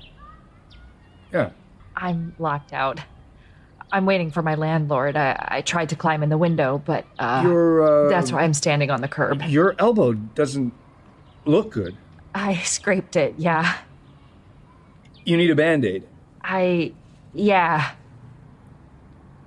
Yeah. 1.33 1.51
I'm 1.95 2.35
locked 2.39 2.73
out. 2.73 3.01
I'm 3.91 4.05
waiting 4.07 4.31
for 4.31 4.43
my 4.43 4.55
landlord. 4.55 5.17
I, 5.17 5.37
I 5.49 5.61
tried 5.63 5.89
to 5.91 5.97
climb 5.97 6.23
in 6.23 6.29
the 6.29 6.39
window, 6.39 6.83
but 6.85 7.07
uh, 7.19 7.43
Your, 7.45 8.07
uh, 8.07 8.09
that's 8.11 8.31
why 8.31 8.43
I'm 8.43 8.55
standing 8.55 8.91
on 8.91 9.01
the 9.01 9.09
curb. 9.09 9.43
Your 9.43 9.75
elbow 9.79 10.13
doesn't 10.13 10.73
look 11.45 11.71
good. 11.71 11.97
I 12.35 12.57
scraped 12.59 13.17
it, 13.17 13.35
yeah. 13.39 13.79
You 15.25 15.37
need 15.37 15.51
a 15.51 15.55
band 15.55 15.85
aid. 15.85 16.05
I. 16.43 16.93
Yeah. 17.35 17.93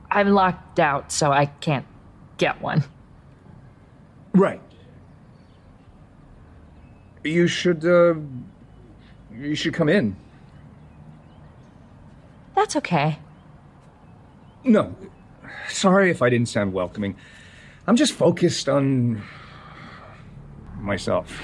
I'm 0.10 0.30
locked 0.30 0.80
out, 0.80 1.12
so 1.12 1.32
I 1.32 1.46
can't 1.46 1.86
get 2.38 2.62
one. 2.62 2.84
Right. 4.34 4.62
You 7.24 7.48
should, 7.48 7.86
uh, 7.86 8.16
you 9.34 9.56
should 9.56 9.74
come 9.74 9.88
in. 9.88 10.16
That's 12.56 12.76
okay. 12.76 13.20
No. 14.64 14.96
Sorry 15.70 16.12
if 16.12 16.22
I 16.22 16.30
didn't 16.30 16.50
sound 16.50 16.74
welcoming. 16.74 17.16
I'm 17.88 17.96
just 17.96 18.14
focused 18.14 18.70
on 18.70 19.24
myself. 20.78 21.42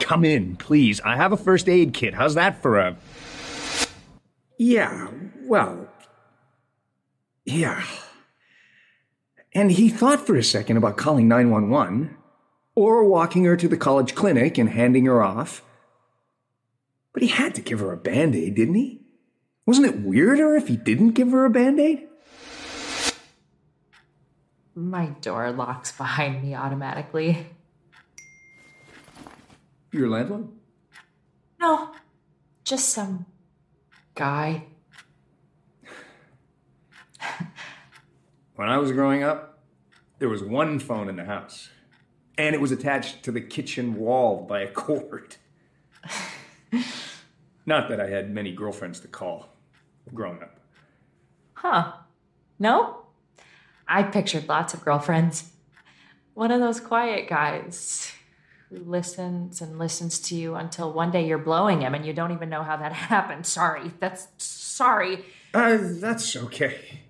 Come 0.00 0.24
in, 0.24 0.56
please. 0.56 1.00
I 1.00 1.16
have 1.16 1.32
a 1.32 1.36
first 1.36 1.68
aid 1.68 1.92
kit. 1.94 2.14
How's 2.14 2.34
that 2.34 2.62
for 2.62 2.78
a. 2.78 2.96
Yeah, 4.58 5.08
well. 5.42 5.88
Yeah. 7.44 7.84
And 9.52 9.72
he 9.72 9.88
thought 9.88 10.26
for 10.26 10.36
a 10.36 10.42
second 10.42 10.76
about 10.76 10.96
calling 10.96 11.28
911 11.28 12.16
or 12.74 13.04
walking 13.04 13.44
her 13.44 13.56
to 13.56 13.68
the 13.68 13.76
college 13.76 14.14
clinic 14.14 14.58
and 14.58 14.70
handing 14.70 15.06
her 15.06 15.22
off. 15.22 15.62
But 17.12 17.22
he 17.22 17.28
had 17.28 17.54
to 17.54 17.60
give 17.60 17.80
her 17.80 17.92
a 17.92 17.96
band 17.96 18.34
aid, 18.34 18.54
didn't 18.56 18.74
he? 18.74 19.03
Wasn't 19.66 19.86
it 19.86 20.00
weirder 20.00 20.56
if 20.56 20.68
he 20.68 20.76
didn't 20.76 21.12
give 21.12 21.30
her 21.30 21.46
a 21.46 21.50
band 21.50 21.80
aid? 21.80 22.06
My 24.74 25.06
door 25.22 25.52
locks 25.52 25.90
behind 25.92 26.42
me 26.42 26.54
automatically. 26.54 27.46
Your 29.90 30.10
landlord? 30.10 30.48
No, 31.58 31.92
just 32.64 32.90
some 32.90 33.24
guy. 34.14 34.64
When 38.56 38.68
I 38.68 38.76
was 38.78 38.92
growing 38.92 39.22
up, 39.22 39.62
there 40.18 40.28
was 40.28 40.42
one 40.42 40.78
phone 40.78 41.08
in 41.08 41.16
the 41.16 41.24
house, 41.24 41.70
and 42.36 42.54
it 42.54 42.60
was 42.60 42.70
attached 42.70 43.22
to 43.24 43.32
the 43.32 43.40
kitchen 43.40 43.94
wall 43.94 44.44
by 44.44 44.60
a 44.60 44.70
cord. 44.70 45.36
Not 47.66 47.88
that 47.88 47.98
I 47.98 48.08
had 48.08 48.30
many 48.30 48.52
girlfriends 48.52 49.00
to 49.00 49.08
call 49.08 49.53
growing 50.12 50.42
up. 50.42 50.58
Huh. 51.54 51.92
No? 52.58 53.04
I 53.86 54.02
pictured 54.02 54.48
lots 54.48 54.74
of 54.74 54.84
girlfriends. 54.84 55.50
One 56.34 56.50
of 56.50 56.60
those 56.60 56.80
quiet 56.80 57.28
guys 57.28 58.12
who 58.70 58.78
listens 58.78 59.60
and 59.60 59.78
listens 59.78 60.18
to 60.18 60.34
you 60.34 60.54
until 60.56 60.92
one 60.92 61.10
day 61.10 61.26
you're 61.26 61.38
blowing 61.38 61.82
him 61.82 61.94
and 61.94 62.04
you 62.04 62.12
don't 62.12 62.32
even 62.32 62.48
know 62.48 62.62
how 62.62 62.76
that 62.76 62.92
happened. 63.14 63.46
Sorry. 63.46 63.92
That's 64.00 64.28
sorry. 64.38 65.24
Uh, 65.52 65.78
that's 65.80 66.34
okay. 66.36 67.00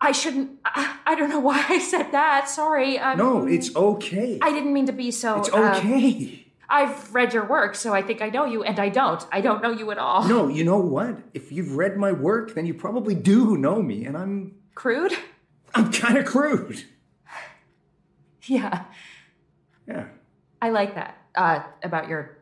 I 0.00 0.12
shouldn't. 0.12 0.58
I, 0.64 0.98
I 1.06 1.14
don't 1.14 1.30
know 1.30 1.40
why 1.40 1.64
I 1.68 1.78
said 1.78 2.12
that. 2.12 2.48
Sorry. 2.48 2.98
Um, 2.98 3.16
No, 3.18 3.46
it's 3.46 3.74
okay. 3.74 4.38
I 4.42 4.52
didn't 4.52 4.72
mean 4.72 4.86
to 4.86 4.92
be 4.92 5.10
so. 5.10 5.38
It's 5.40 5.48
uh, 5.48 5.74
okay. 5.78 6.43
I've 6.74 7.14
read 7.14 7.32
your 7.32 7.46
work, 7.46 7.76
so 7.76 7.94
I 7.94 8.02
think 8.02 8.20
I 8.20 8.30
know 8.30 8.46
you, 8.46 8.64
and 8.64 8.80
I 8.80 8.88
don't. 8.88 9.24
I 9.30 9.40
don't 9.40 9.62
know 9.62 9.70
you 9.70 9.92
at 9.92 9.98
all. 9.98 10.26
No, 10.26 10.48
you 10.48 10.64
know 10.64 10.78
what? 10.78 11.18
If 11.32 11.52
you've 11.52 11.76
read 11.76 11.96
my 11.96 12.10
work, 12.10 12.54
then 12.54 12.66
you 12.66 12.74
probably 12.74 13.14
do 13.14 13.56
know 13.56 13.80
me, 13.80 14.04
and 14.04 14.16
I'm 14.16 14.56
Crude? 14.74 15.12
I'm 15.74 15.92
kind 15.92 16.18
of 16.18 16.24
crude. 16.24 16.84
Yeah. 18.42 18.84
Yeah. 19.86 20.06
I 20.60 20.70
like 20.70 20.94
that. 20.96 21.16
Uh, 21.34 21.62
about 21.82 22.08
your. 22.08 22.38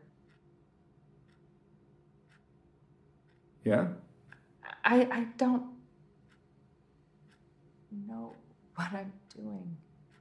Yeah. 3.63 3.87
I, 4.83 5.07
I 5.11 5.27
don't 5.37 5.63
know 8.07 8.33
what 8.75 8.91
I'm 8.91 9.13
doing. 9.35 9.77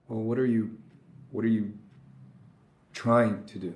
Well, 0.06 0.20
what 0.20 0.38
are 0.38 0.46
you 0.46 0.76
what 1.30 1.44
are 1.44 1.48
you 1.48 1.72
trying 2.92 3.44
to 3.46 3.58
do? 3.58 3.74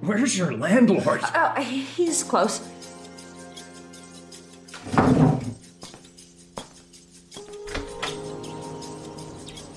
Where's 0.00 0.36
your 0.36 0.52
landlord? 0.52 1.20
Oh, 1.22 1.54
he's 1.62 2.22
close. 2.22 2.60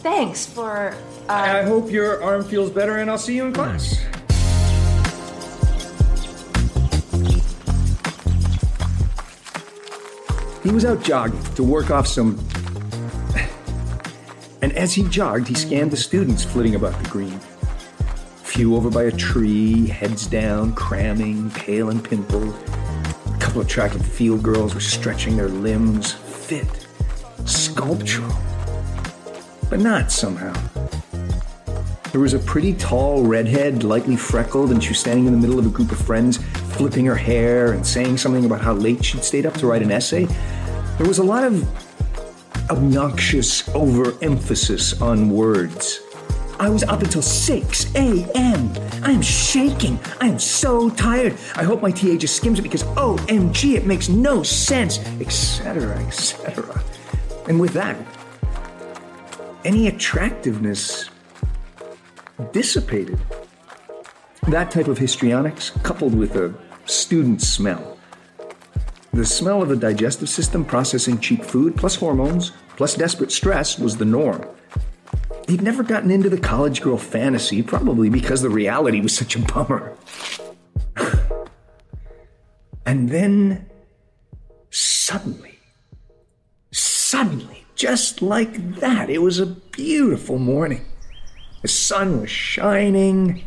Thanks 0.04 0.45
for. 0.45 0.95
Uh, 1.30 1.34
I 1.34 1.63
hope 1.63 1.91
your 1.91 2.23
arm 2.23 2.43
feels 2.43 2.71
better 2.71 2.97
and 2.97 3.10
I'll 3.10 3.17
see 3.17 3.36
you 3.36 3.45
in 3.45 3.54
class. 3.54 4.00
He 10.63 10.71
was 10.71 10.84
out 10.84 11.02
jogging 11.02 11.41
to 11.56 11.63
work 11.63 11.91
off 11.91 12.08
some. 12.08 12.38
And 14.60 14.73
as 14.73 14.93
he 14.93 15.04
jogged, 15.04 15.47
he 15.47 15.54
scanned 15.54 15.91
the 15.91 15.97
students 15.97 16.43
flitting 16.43 16.76
about 16.76 17.02
the 17.02 17.10
green. 17.10 17.39
Few 18.58 18.76
over 18.76 18.89
by 18.89 19.04
a 19.04 19.12
tree, 19.12 19.86
heads 19.86 20.26
down, 20.26 20.74
cramming, 20.74 21.52
pale 21.52 21.91
and 21.91 22.04
pimpled. 22.04 22.56
A 23.28 23.38
couple 23.39 23.62
of 23.62 23.67
track 23.67 23.93
and 23.93 24.04
field 24.04 24.41
girls 24.41 24.74
were 24.74 24.80
stretching 24.82 25.38
their 25.38 25.48
limbs, 25.48 26.13
fit, 26.13 26.65
sculptural, 27.46 28.36
but 29.70 29.80
not 29.80 30.12
somehow. 30.12 30.56
There 32.12 32.20
was 32.20 32.34
a 32.34 32.39
pretty 32.39 32.74
tall 32.74 33.22
redhead, 33.26 33.84
lightly 33.84 34.15
freckled, 34.15 34.72
and 34.72 34.82
she 34.82 34.89
was 34.89 35.00
standing 35.00 35.28
in 35.28 35.34
the 35.34 35.39
middle 35.39 35.60
of 35.60 35.67
a 35.67 35.70
group 35.70 35.91
of 35.91 36.00
friends, 36.00 36.38
flipping 36.74 37.06
her 37.06 37.15
hair 37.15 37.74
and 37.74 37.86
saying 37.86 38.17
something 38.17 38.43
about 38.43 38.62
how 38.62 38.74
late 38.74 39.06
she'd 39.06 39.24
stayed 39.24 39.46
up 39.46 39.54
to 39.58 39.67
write 39.67 39.84
an 39.84 39.91
essay. 39.91 40.26
There 40.98 41.08
was 41.08 41.20
a 41.20 41.24
lot 41.24 41.43
of 41.43 41.63
obnoxious 42.72 43.70
overemphasis 43.76 45.00
on 45.00 45.30
words. 45.30 46.02
I 46.60 46.70
was 46.70 46.84
up 46.84 47.04
until 47.04 47.22
6 47.22 47.96
a.m. 47.96 48.74
I 49.04 49.12
am 49.12 49.22
shaking. 49.22 50.00
I 50.20 50.28
am 50.28 50.39
so 50.39 50.89
tired. 50.89 51.36
I 51.56 51.63
hope 51.63 51.84
my 51.84 51.91
TA 51.91 52.15
just 52.15 52.36
skims 52.36 52.58
it 52.58 52.63
because 52.63 52.84
OMG, 52.84 53.76
it 53.76 53.86
makes 53.86 54.10
no 54.10 54.41
sense, 54.41 54.98
etc., 55.20 56.00
etc. 56.00 56.84
And 57.48 57.60
with 57.60 57.74
that, 57.74 57.96
any 59.65 59.88
attractiveness 59.88 61.12
dissipated. 62.54 63.20
That 64.48 64.72
type 64.72 64.88
of 64.88 64.98
histrionics, 64.98 65.70
coupled 65.84 66.15
with 66.15 66.36
a 66.38 66.56
student 66.86 67.41
smell. 67.41 68.00
The 69.13 69.26
smell 69.26 69.62
of 69.62 69.70
the 69.70 69.76
digestive 69.76 70.30
system 70.30 70.65
processing 70.65 71.20
cheap 71.20 71.43
food, 71.43 71.76
plus 71.76 71.96
hormones, 71.96 72.52
plus 72.78 72.96
desperate 72.96 73.32
stress, 73.32 73.78
was 73.78 73.98
the 73.98 74.06
norm. 74.06 74.43
He'd 75.47 75.62
never 75.62 75.81
gotten 75.81 76.12
into 76.12 76.29
the 76.29 76.38
college 76.38 76.81
girl 76.81 76.97
fantasy, 76.97 77.63
probably 77.63 78.10
because 78.10 78.41
the 78.41 78.49
reality 78.49 78.99
was 78.99 79.15
such 79.15 79.36
a 79.36 79.39
bummer. 79.39 79.95
and 82.86 83.10
then 83.10 83.65
suddenly, 84.69 85.60
suddenly, 86.71 87.65
just 87.75 88.21
like 88.21 88.75
that, 88.79 89.10
it 89.10 89.21
was 89.21 89.39
a 89.39 89.45
beautiful 89.45 90.38
morning. 90.38 90.83
The 91.62 91.69
sun 91.69 92.19
was 92.19 92.29
shining, 92.29 93.43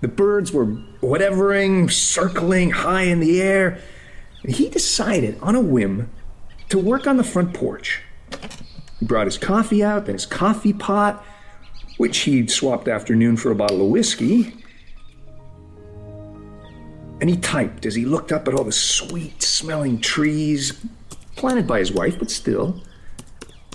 the 0.00 0.08
birds 0.08 0.50
were 0.50 0.66
whatevering, 1.02 1.92
circling 1.92 2.70
high 2.70 3.02
in 3.02 3.20
the 3.20 3.42
air, 3.42 3.80
he 4.46 4.68
decided 4.68 5.38
on 5.40 5.54
a 5.54 5.60
whim 5.60 6.10
to 6.68 6.78
work 6.78 7.06
on 7.06 7.16
the 7.16 7.24
front 7.24 7.54
porch. 7.54 8.02
He 8.98 9.06
brought 9.06 9.26
his 9.26 9.38
coffee 9.38 9.82
out, 9.82 10.06
then 10.06 10.14
his 10.14 10.26
coffee 10.26 10.72
pot, 10.72 11.24
which 11.96 12.18
he'd 12.18 12.50
swapped 12.50 12.88
afternoon 12.88 13.36
for 13.36 13.50
a 13.50 13.54
bottle 13.54 13.82
of 13.82 13.90
whiskey. 13.90 14.52
And 17.20 17.30
he 17.30 17.36
typed 17.36 17.86
as 17.86 17.94
he 17.94 18.04
looked 18.04 18.32
up 18.32 18.48
at 18.48 18.54
all 18.54 18.64
the 18.64 18.72
sweet 18.72 19.42
smelling 19.42 20.00
trees, 20.00 20.84
planted 21.36 21.66
by 21.66 21.78
his 21.78 21.92
wife, 21.92 22.18
but 22.18 22.30
still. 22.30 22.82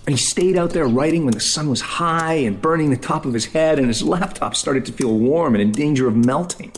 And 0.06 0.18
he 0.18 0.18
stayed 0.18 0.58
out 0.58 0.72
there 0.72 0.88
writing 0.88 1.26
when 1.26 1.34
the 1.34 1.40
sun 1.40 1.70
was 1.70 1.82
high 1.82 2.34
and 2.34 2.62
burning 2.62 2.90
the 2.90 2.98
top 2.98 3.26
of 3.26 3.34
his 3.34 3.46
head, 3.46 3.80
and 3.80 3.88
his 3.88 4.04
laptop 4.04 4.56
started 4.56 4.86
to 4.88 4.92
feel 4.92 5.18
warm 5.18 5.56
and 5.56 5.62
in 5.62 5.72
danger 5.72 6.08
of 6.08 6.16
melting. 6.16 6.72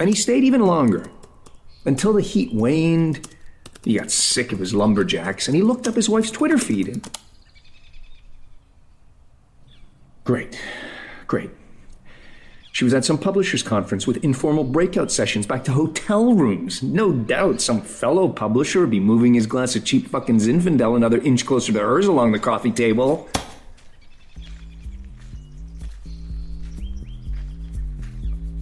And 0.00 0.08
he 0.08 0.14
stayed 0.14 0.44
even 0.44 0.60
longer 0.60 1.10
until 1.84 2.12
the 2.12 2.20
heat 2.20 2.52
waned. 2.52 3.28
He 3.84 3.98
got 3.98 4.10
sick 4.10 4.52
of 4.52 4.58
his 4.58 4.74
lumberjacks 4.74 5.48
and 5.48 5.56
he 5.56 5.62
looked 5.62 5.88
up 5.88 5.94
his 5.94 6.08
wife's 6.08 6.30
Twitter 6.30 6.58
feed. 6.58 6.88
And... 6.88 7.18
Great, 10.28 10.60
great. 11.26 11.48
She 12.72 12.84
was 12.84 12.92
at 12.92 13.02
some 13.02 13.16
publishers' 13.16 13.62
conference 13.62 14.06
with 14.06 14.22
informal 14.22 14.62
breakout 14.62 15.10
sessions 15.10 15.46
back 15.46 15.64
to 15.64 15.72
hotel 15.72 16.34
rooms. 16.34 16.82
No 16.82 17.12
doubt 17.12 17.62
some 17.62 17.80
fellow 17.80 18.28
publisher 18.28 18.80
would 18.80 18.90
be 18.90 19.00
moving 19.00 19.32
his 19.32 19.46
glass 19.46 19.74
of 19.74 19.86
cheap 19.86 20.06
fucking 20.06 20.36
Zinfandel 20.36 20.96
another 20.96 21.18
inch 21.22 21.46
closer 21.46 21.72
to 21.72 21.78
hers 21.78 22.08
along 22.08 22.32
the 22.32 22.38
coffee 22.38 22.70
table. 22.70 23.26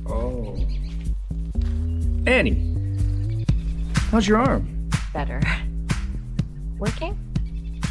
Oh. 0.07 0.65
Annie, 2.29 3.45
how's 4.13 4.29
your 4.29 4.39
arm? 4.39 4.89
Better. 5.13 5.43
Working? 6.79 7.19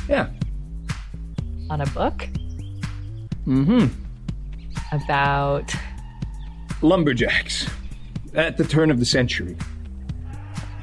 Yeah. 0.08 0.30
On 1.70 1.82
a 1.82 1.86
book? 1.88 2.30
Mm 3.48 3.66
hmm. 3.66 4.96
About. 4.96 5.74
Lumberjacks. 6.82 7.68
At 8.34 8.58
the 8.58 8.64
turn 8.66 8.92
of 8.92 9.00
the 9.00 9.06
century. 9.06 9.56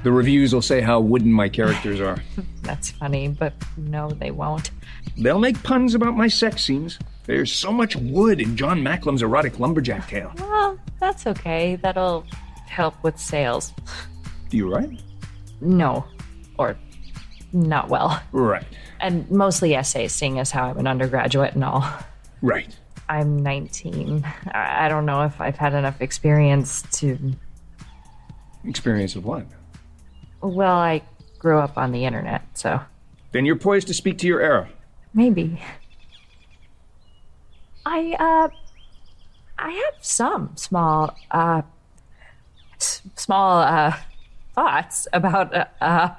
The 0.03 0.11
reviews 0.11 0.53
will 0.53 0.63
say 0.63 0.81
how 0.81 1.01
wooden 1.01 1.33
my 1.33 1.49
characters 1.49 2.01
are. 2.01 2.19
That's 2.63 2.91
funny, 2.91 3.29
but 3.29 3.53
no, 3.77 4.11
they 4.11 4.31
won't. 4.31 4.71
They'll 5.17 5.39
make 5.39 5.63
puns 5.63 5.95
about 5.95 6.17
my 6.17 6.29
sex 6.29 6.65
scenes. 6.65 6.99
There's 7.25 7.53
so 7.53 7.71
much 7.71 7.95
wood 7.97 8.41
in 8.41 8.57
Jon 8.57 8.81
Macklem's 8.81 9.23
erotic 9.23 9.61
lumberjack 9.61 10.09
tale. 10.09 10.33
Well, 10.39 10.79
that's 10.99 11.27
okay. 11.27 11.77
That'll 11.77 12.25
help 12.67 13.01
with 13.05 13.19
sales. 13.19 13.73
Do 14.49 14.57
you 14.57 14.73
write? 14.73 15.01
No. 15.61 16.05
Or 16.59 16.77
not 17.53 17.89
well. 17.89 18.21
Right. 18.33 18.65
And 19.01 19.31
mostly 19.31 19.75
essays, 19.75 20.13
seeing 20.13 20.39
as 20.41 20.51
how 20.51 20.71
I'm 20.71 20.79
an 20.79 20.87
undergraduate 20.87 21.55
and 21.55 21.65
all. 21.65 21.89
Right. 22.43 22.75
I'm 23.09 23.43
19. 23.43 24.25
I 24.53 24.89
don't 24.89 25.07
know 25.07 25.23
if 25.23 25.41
I've 25.41 25.57
had 25.57 25.75
enough 25.75 26.01
experience 26.01 26.83
to. 27.01 27.33
Experience 28.65 29.17
of 29.17 29.25
what? 29.25 29.47
Well, 30.41 30.77
I 30.77 31.03
grew 31.39 31.59
up 31.59 31.79
on 31.79 31.93
the 31.93 32.05
internet, 32.05 32.43
so 32.55 32.81
Then 33.33 33.45
you're 33.45 33.57
poised 33.57 33.87
to 33.89 33.95
speak 33.95 34.19
to 34.19 34.27
your 34.27 34.41
era. 34.41 34.69
maybe. 35.15 35.61
I, 37.87 38.17
uh. 38.19 38.49
I 39.59 39.71
have 39.71 40.05
some 40.05 40.57
small, 40.57 41.17
uh. 41.31 41.63
S- 42.81 43.03
small, 43.17 43.59
uh. 43.61 43.97
thoughts 44.55 45.07
about, 45.13 45.55
uh. 45.55 45.65
uh 45.81 46.15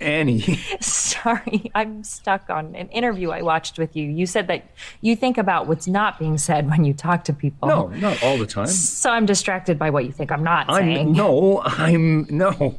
Annie. 0.00 0.40
Sorry, 0.80 1.70
I'm 1.74 2.02
stuck 2.04 2.48
on 2.48 2.74
an 2.74 2.88
interview 2.88 3.30
I 3.30 3.42
watched 3.42 3.78
with 3.78 3.96
you. 3.96 4.08
You 4.08 4.26
said 4.26 4.46
that 4.48 4.64
you 5.00 5.14
think 5.14 5.38
about 5.38 5.66
what's 5.66 5.86
not 5.86 6.18
being 6.18 6.38
said 6.38 6.68
when 6.68 6.84
you 6.84 6.94
talk 6.94 7.24
to 7.24 7.32
people. 7.32 7.68
No, 7.68 7.88
not 7.88 8.22
all 8.22 8.38
the 8.38 8.46
time. 8.46 8.66
So 8.66 9.10
I'm 9.10 9.26
distracted 9.26 9.78
by 9.78 9.90
what 9.90 10.04
you 10.04 10.12
think 10.12 10.32
I'm 10.32 10.42
not 10.42 10.68
I'm 10.68 10.82
saying. 10.82 11.12
no, 11.12 11.62
I'm 11.64 12.26
no. 12.30 12.78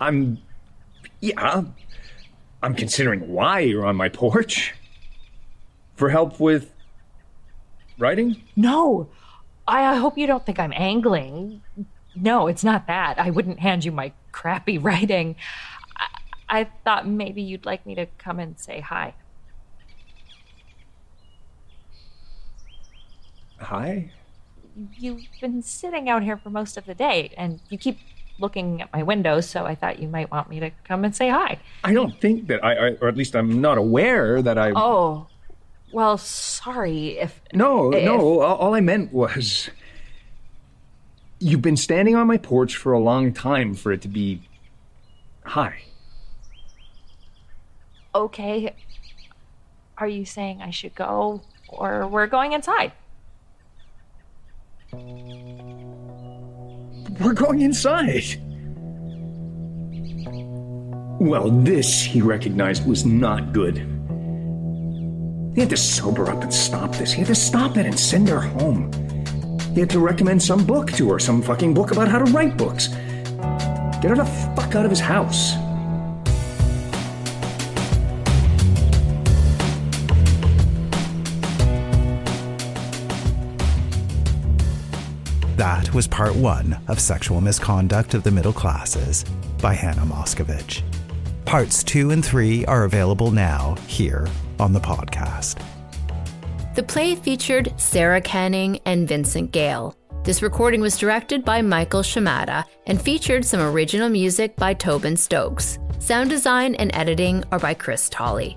I'm 0.00 0.38
yeah. 1.20 1.62
I'm 2.62 2.74
considering 2.74 3.28
why 3.28 3.60
you're 3.60 3.84
on 3.86 3.96
my 3.96 4.08
porch. 4.08 4.74
For 5.94 6.10
help 6.10 6.38
with 6.38 6.74
writing? 7.98 8.42
No. 8.54 9.08
I, 9.66 9.84
I 9.84 9.94
hope 9.96 10.18
you 10.18 10.26
don't 10.26 10.44
think 10.44 10.58
I'm 10.58 10.72
angling. 10.74 11.62
No, 12.14 12.46
it's 12.46 12.64
not 12.64 12.86
that. 12.86 13.18
I 13.18 13.30
wouldn't 13.30 13.60
hand 13.60 13.84
you 13.84 13.92
my 13.92 14.12
crappy 14.32 14.78
writing. 14.82 15.36
I, 16.48 16.64
thought 16.84 17.06
maybe 17.06 17.42
you'd 17.42 17.66
like 17.66 17.84
me 17.86 17.94
to 17.96 18.06
come 18.18 18.38
and 18.38 18.58
say 18.58 18.80
hi. 18.80 19.14
Hi? 23.58 24.10
You've 24.98 25.22
been 25.40 25.62
sitting 25.62 26.08
out 26.08 26.22
here 26.22 26.36
for 26.36 26.50
most 26.50 26.76
of 26.76 26.84
the 26.84 26.94
day, 26.94 27.32
and 27.36 27.60
you 27.70 27.78
keep 27.78 27.98
looking 28.38 28.82
at 28.82 28.92
my 28.92 29.02
window, 29.02 29.40
so 29.40 29.64
I 29.64 29.74
thought 29.74 29.98
you 29.98 30.08
might 30.08 30.30
want 30.30 30.50
me 30.50 30.60
to 30.60 30.70
come 30.84 31.04
and 31.04 31.16
say 31.16 31.30
hi. 31.30 31.58
I 31.82 31.94
don't 31.94 32.20
think 32.20 32.48
that 32.48 32.62
I, 32.62 32.74
I 32.74 32.90
or 33.00 33.08
at 33.08 33.16
least 33.16 33.34
I'm 33.34 33.60
not 33.60 33.78
aware 33.78 34.42
that 34.42 34.58
I 34.58 34.72
Oh, 34.76 35.26
well, 35.92 36.18
sorry 36.18 37.18
if. 37.18 37.40
No, 37.54 37.92
if- 37.92 38.04
no, 38.04 38.40
all 38.42 38.74
I 38.74 38.80
meant 38.80 39.12
was 39.12 39.70
you've 41.38 41.62
been 41.62 41.76
standing 41.76 42.14
on 42.14 42.26
my 42.26 42.36
porch 42.36 42.76
for 42.76 42.92
a 42.92 42.98
long 42.98 43.32
time 43.32 43.74
for 43.74 43.92
it 43.92 44.02
to 44.02 44.08
be 44.08 44.42
hi. 45.44 45.82
Okay. 48.16 48.74
Are 49.98 50.08
you 50.08 50.24
saying 50.24 50.62
I 50.62 50.70
should 50.70 50.94
go, 50.94 51.42
or 51.68 52.06
we're 52.06 52.26
going 52.26 52.54
inside? 52.54 52.92
We're 57.20 57.34
going 57.34 57.60
inside. 57.60 58.40
Well, 61.20 61.50
this, 61.50 62.02
he 62.02 62.22
recognized, 62.22 62.86
was 62.86 63.04
not 63.04 63.52
good. 63.52 63.76
He 65.54 65.60
had 65.60 65.68
to 65.68 65.76
sober 65.76 66.30
up 66.30 66.42
and 66.42 66.52
stop 66.52 66.96
this. 66.96 67.12
He 67.12 67.18
had 67.18 67.28
to 67.28 67.34
stop 67.34 67.76
it 67.76 67.84
and 67.84 68.00
send 68.00 68.30
her 68.30 68.40
home. 68.40 68.90
He 69.74 69.80
had 69.80 69.90
to 69.90 69.98
recommend 69.98 70.42
some 70.42 70.64
book 70.64 70.90
to 70.92 71.10
her, 71.10 71.18
some 71.18 71.42
fucking 71.42 71.74
book 71.74 71.90
about 71.90 72.08
how 72.08 72.18
to 72.18 72.32
write 72.32 72.56
books. 72.56 72.88
Get 72.88 74.08
her 74.08 74.16
the 74.16 74.52
fuck 74.56 74.74
out 74.74 74.86
of 74.86 74.90
his 74.90 75.00
house. 75.00 75.65
That 85.66 85.92
was 85.92 86.06
part 86.06 86.36
one 86.36 86.78
of 86.86 87.00
Sexual 87.00 87.40
Misconduct 87.40 88.14
of 88.14 88.22
the 88.22 88.30
Middle 88.30 88.52
Classes 88.52 89.24
by 89.60 89.74
Hannah 89.74 90.06
Moscovitch. 90.06 90.82
Parts 91.44 91.82
two 91.82 92.12
and 92.12 92.24
three 92.24 92.64
are 92.66 92.84
available 92.84 93.32
now 93.32 93.74
here 93.88 94.28
on 94.60 94.72
the 94.72 94.78
podcast. 94.78 95.60
The 96.76 96.84
play 96.84 97.16
featured 97.16 97.74
Sarah 97.80 98.20
Canning 98.20 98.78
and 98.84 99.08
Vincent 99.08 99.50
Gale. 99.50 99.96
This 100.22 100.40
recording 100.40 100.82
was 100.82 100.96
directed 100.96 101.44
by 101.44 101.62
Michael 101.62 102.04
Shimada 102.04 102.64
and 102.86 103.02
featured 103.02 103.44
some 103.44 103.60
original 103.60 104.08
music 104.08 104.54
by 104.54 104.72
Tobin 104.72 105.16
Stokes. 105.16 105.80
Sound 105.98 106.30
design 106.30 106.76
and 106.76 106.94
editing 106.94 107.42
are 107.50 107.58
by 107.58 107.74
Chris 107.74 108.08
Tolley. 108.08 108.56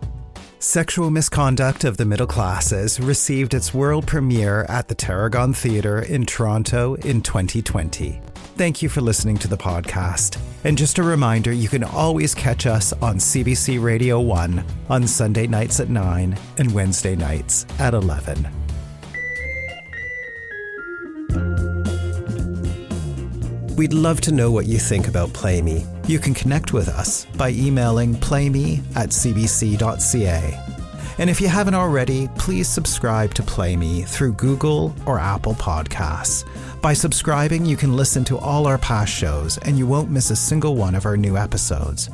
Sexual 0.62 1.10
Misconduct 1.10 1.86
of 1.86 1.95
the 1.95 2.03
Middle 2.03 2.28
Classes 2.28 2.99
received 2.99 3.53
its 3.53 3.74
world 3.74 4.05
premiere 4.05 4.64
at 4.68 4.89
the 4.89 4.93
Tarragon 4.93 5.53
Theatre 5.53 6.01
in 6.01 6.26
Toronto 6.26 6.95
in 6.95 7.22
2020. 7.22 8.22
Thank 8.57 8.82
you 8.82 8.89
for 8.89 8.99
listening 8.99 9.38
to 9.38 9.47
the 9.47 9.55
podcast. 9.55 10.38
And 10.66 10.78
just 10.78 10.97
a 10.97 11.03
reminder 11.03 11.53
you 11.53 11.70
can 11.70 11.86
always 11.86 12.36
catch 12.36 12.66
us 12.66 12.91
on 12.91 13.20
CBC 13.20 13.82
Radio 13.82 14.20
1 14.20 14.66
on 14.89 15.07
Sunday 15.07 15.47
nights 15.47 15.80
at 15.80 15.88
9 15.88 16.38
and 16.57 16.74
Wednesday 16.74 17.16
nights 17.16 17.66
at 17.80 17.93
11. 17.93 18.49
We'd 23.80 23.94
love 23.94 24.20
to 24.22 24.34
know 24.34 24.52
what 24.52 24.66
you 24.66 24.78
think 24.78 25.08
about 25.08 25.32
Play 25.32 25.62
Me. 25.62 25.86
You 26.06 26.20
can 26.20 26.34
connect 26.34 26.74
with 26.74 26.90
us 26.90 27.24
by 27.38 27.52
emailing 27.52 28.14
playme 28.14 28.84
at 28.98 29.12
cbc.ca. 29.12 30.60
And 31.18 31.30
if 31.30 31.40
you 31.40 31.48
haven't 31.48 31.76
already, 31.76 32.28
please 32.38 32.68
subscribe 32.68 33.34
to 33.36 33.42
Play 33.42 33.78
Me 33.78 34.02
through 34.02 34.34
Google 34.34 34.94
or 35.06 35.18
Apple 35.18 35.54
Podcasts. 35.54 36.44
By 36.82 36.92
subscribing, 36.92 37.66
you 37.66 37.78
can 37.78 37.96
listen 37.96 38.26
to 38.26 38.38
all 38.38 38.68
our 38.68 38.80
past 38.80 39.14
shows 39.14 39.58
and 39.60 39.78
you 39.78 39.88
won't 39.88 40.12
miss 40.12 40.30
a 40.30 40.36
single 40.36 40.76
one 40.76 40.94
of 40.94 41.06
our 41.06 41.16
new 41.16 41.38
episodes. 41.38 42.10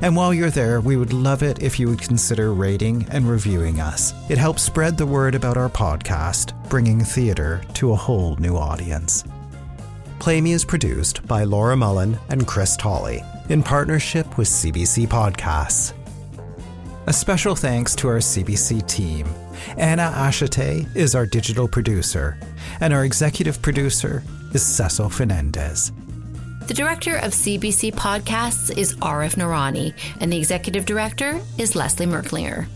And 0.00 0.16
while 0.16 0.32
you're 0.32 0.48
there, 0.48 0.80
we 0.80 0.96
would 0.96 1.12
love 1.12 1.42
it 1.42 1.62
if 1.62 1.78
you 1.78 1.90
would 1.90 2.00
consider 2.00 2.54
rating 2.54 3.06
and 3.10 3.28
reviewing 3.28 3.78
us. 3.78 4.14
It 4.30 4.38
helps 4.38 4.62
spread 4.62 4.96
the 4.96 5.04
word 5.04 5.34
about 5.34 5.58
our 5.58 5.68
podcast, 5.68 6.54
bringing 6.70 7.04
theatre 7.04 7.60
to 7.74 7.92
a 7.92 7.96
whole 7.96 8.36
new 8.36 8.56
audience. 8.56 9.22
Play 10.20 10.42
Me 10.42 10.52
is 10.52 10.66
produced 10.66 11.26
by 11.26 11.44
Laura 11.44 11.74
Mullen 11.74 12.18
and 12.28 12.46
Chris 12.46 12.76
Tolley 12.76 13.22
in 13.48 13.62
partnership 13.62 14.36
with 14.36 14.48
CBC 14.48 15.08
Podcasts. 15.08 15.94
A 17.06 17.12
special 17.12 17.56
thanks 17.56 17.96
to 17.96 18.08
our 18.08 18.18
CBC 18.18 18.86
team. 18.86 19.26
Anna 19.78 20.12
Ashate 20.14 20.94
is 20.94 21.14
our 21.14 21.24
digital 21.24 21.66
producer, 21.66 22.38
and 22.80 22.92
our 22.92 23.06
executive 23.06 23.62
producer 23.62 24.22
is 24.52 24.62
Cecil 24.62 25.08
Fernandez. 25.08 25.90
The 26.66 26.74
director 26.74 27.16
of 27.16 27.32
CBC 27.32 27.94
Podcasts 27.94 28.76
is 28.76 28.96
Arif 28.96 29.36
Noorani, 29.36 29.94
and 30.20 30.30
the 30.30 30.36
executive 30.36 30.84
director 30.84 31.40
is 31.56 31.74
Leslie 31.74 32.04
Merklinger. 32.04 32.66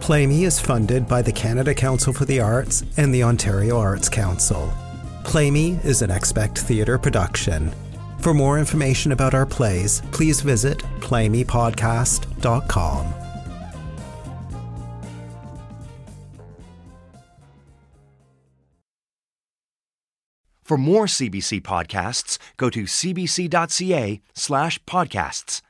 Play 0.00 0.26
Me 0.26 0.44
is 0.44 0.58
funded 0.58 1.06
by 1.06 1.22
the 1.22 1.32
Canada 1.32 1.72
Council 1.72 2.12
for 2.12 2.24
the 2.24 2.40
Arts 2.40 2.82
and 2.96 3.14
the 3.14 3.22
Ontario 3.22 3.78
Arts 3.78 4.08
Council. 4.08 4.72
Play 5.28 5.50
Me 5.50 5.78
is 5.84 6.00
an 6.00 6.10
Expect 6.10 6.56
Theatre 6.56 6.96
production. 6.96 7.70
For 8.20 8.32
more 8.32 8.58
information 8.58 9.12
about 9.12 9.34
our 9.34 9.44
plays, 9.44 10.00
please 10.10 10.40
visit 10.40 10.78
playmepodcast.com. 11.00 13.14
For 20.62 20.78
more 20.78 21.04
CBC 21.04 21.60
podcasts, 21.60 22.38
go 22.56 22.70
to 22.70 22.84
cbc.ca 22.84 24.22
slash 24.34 24.82
podcasts. 24.84 25.60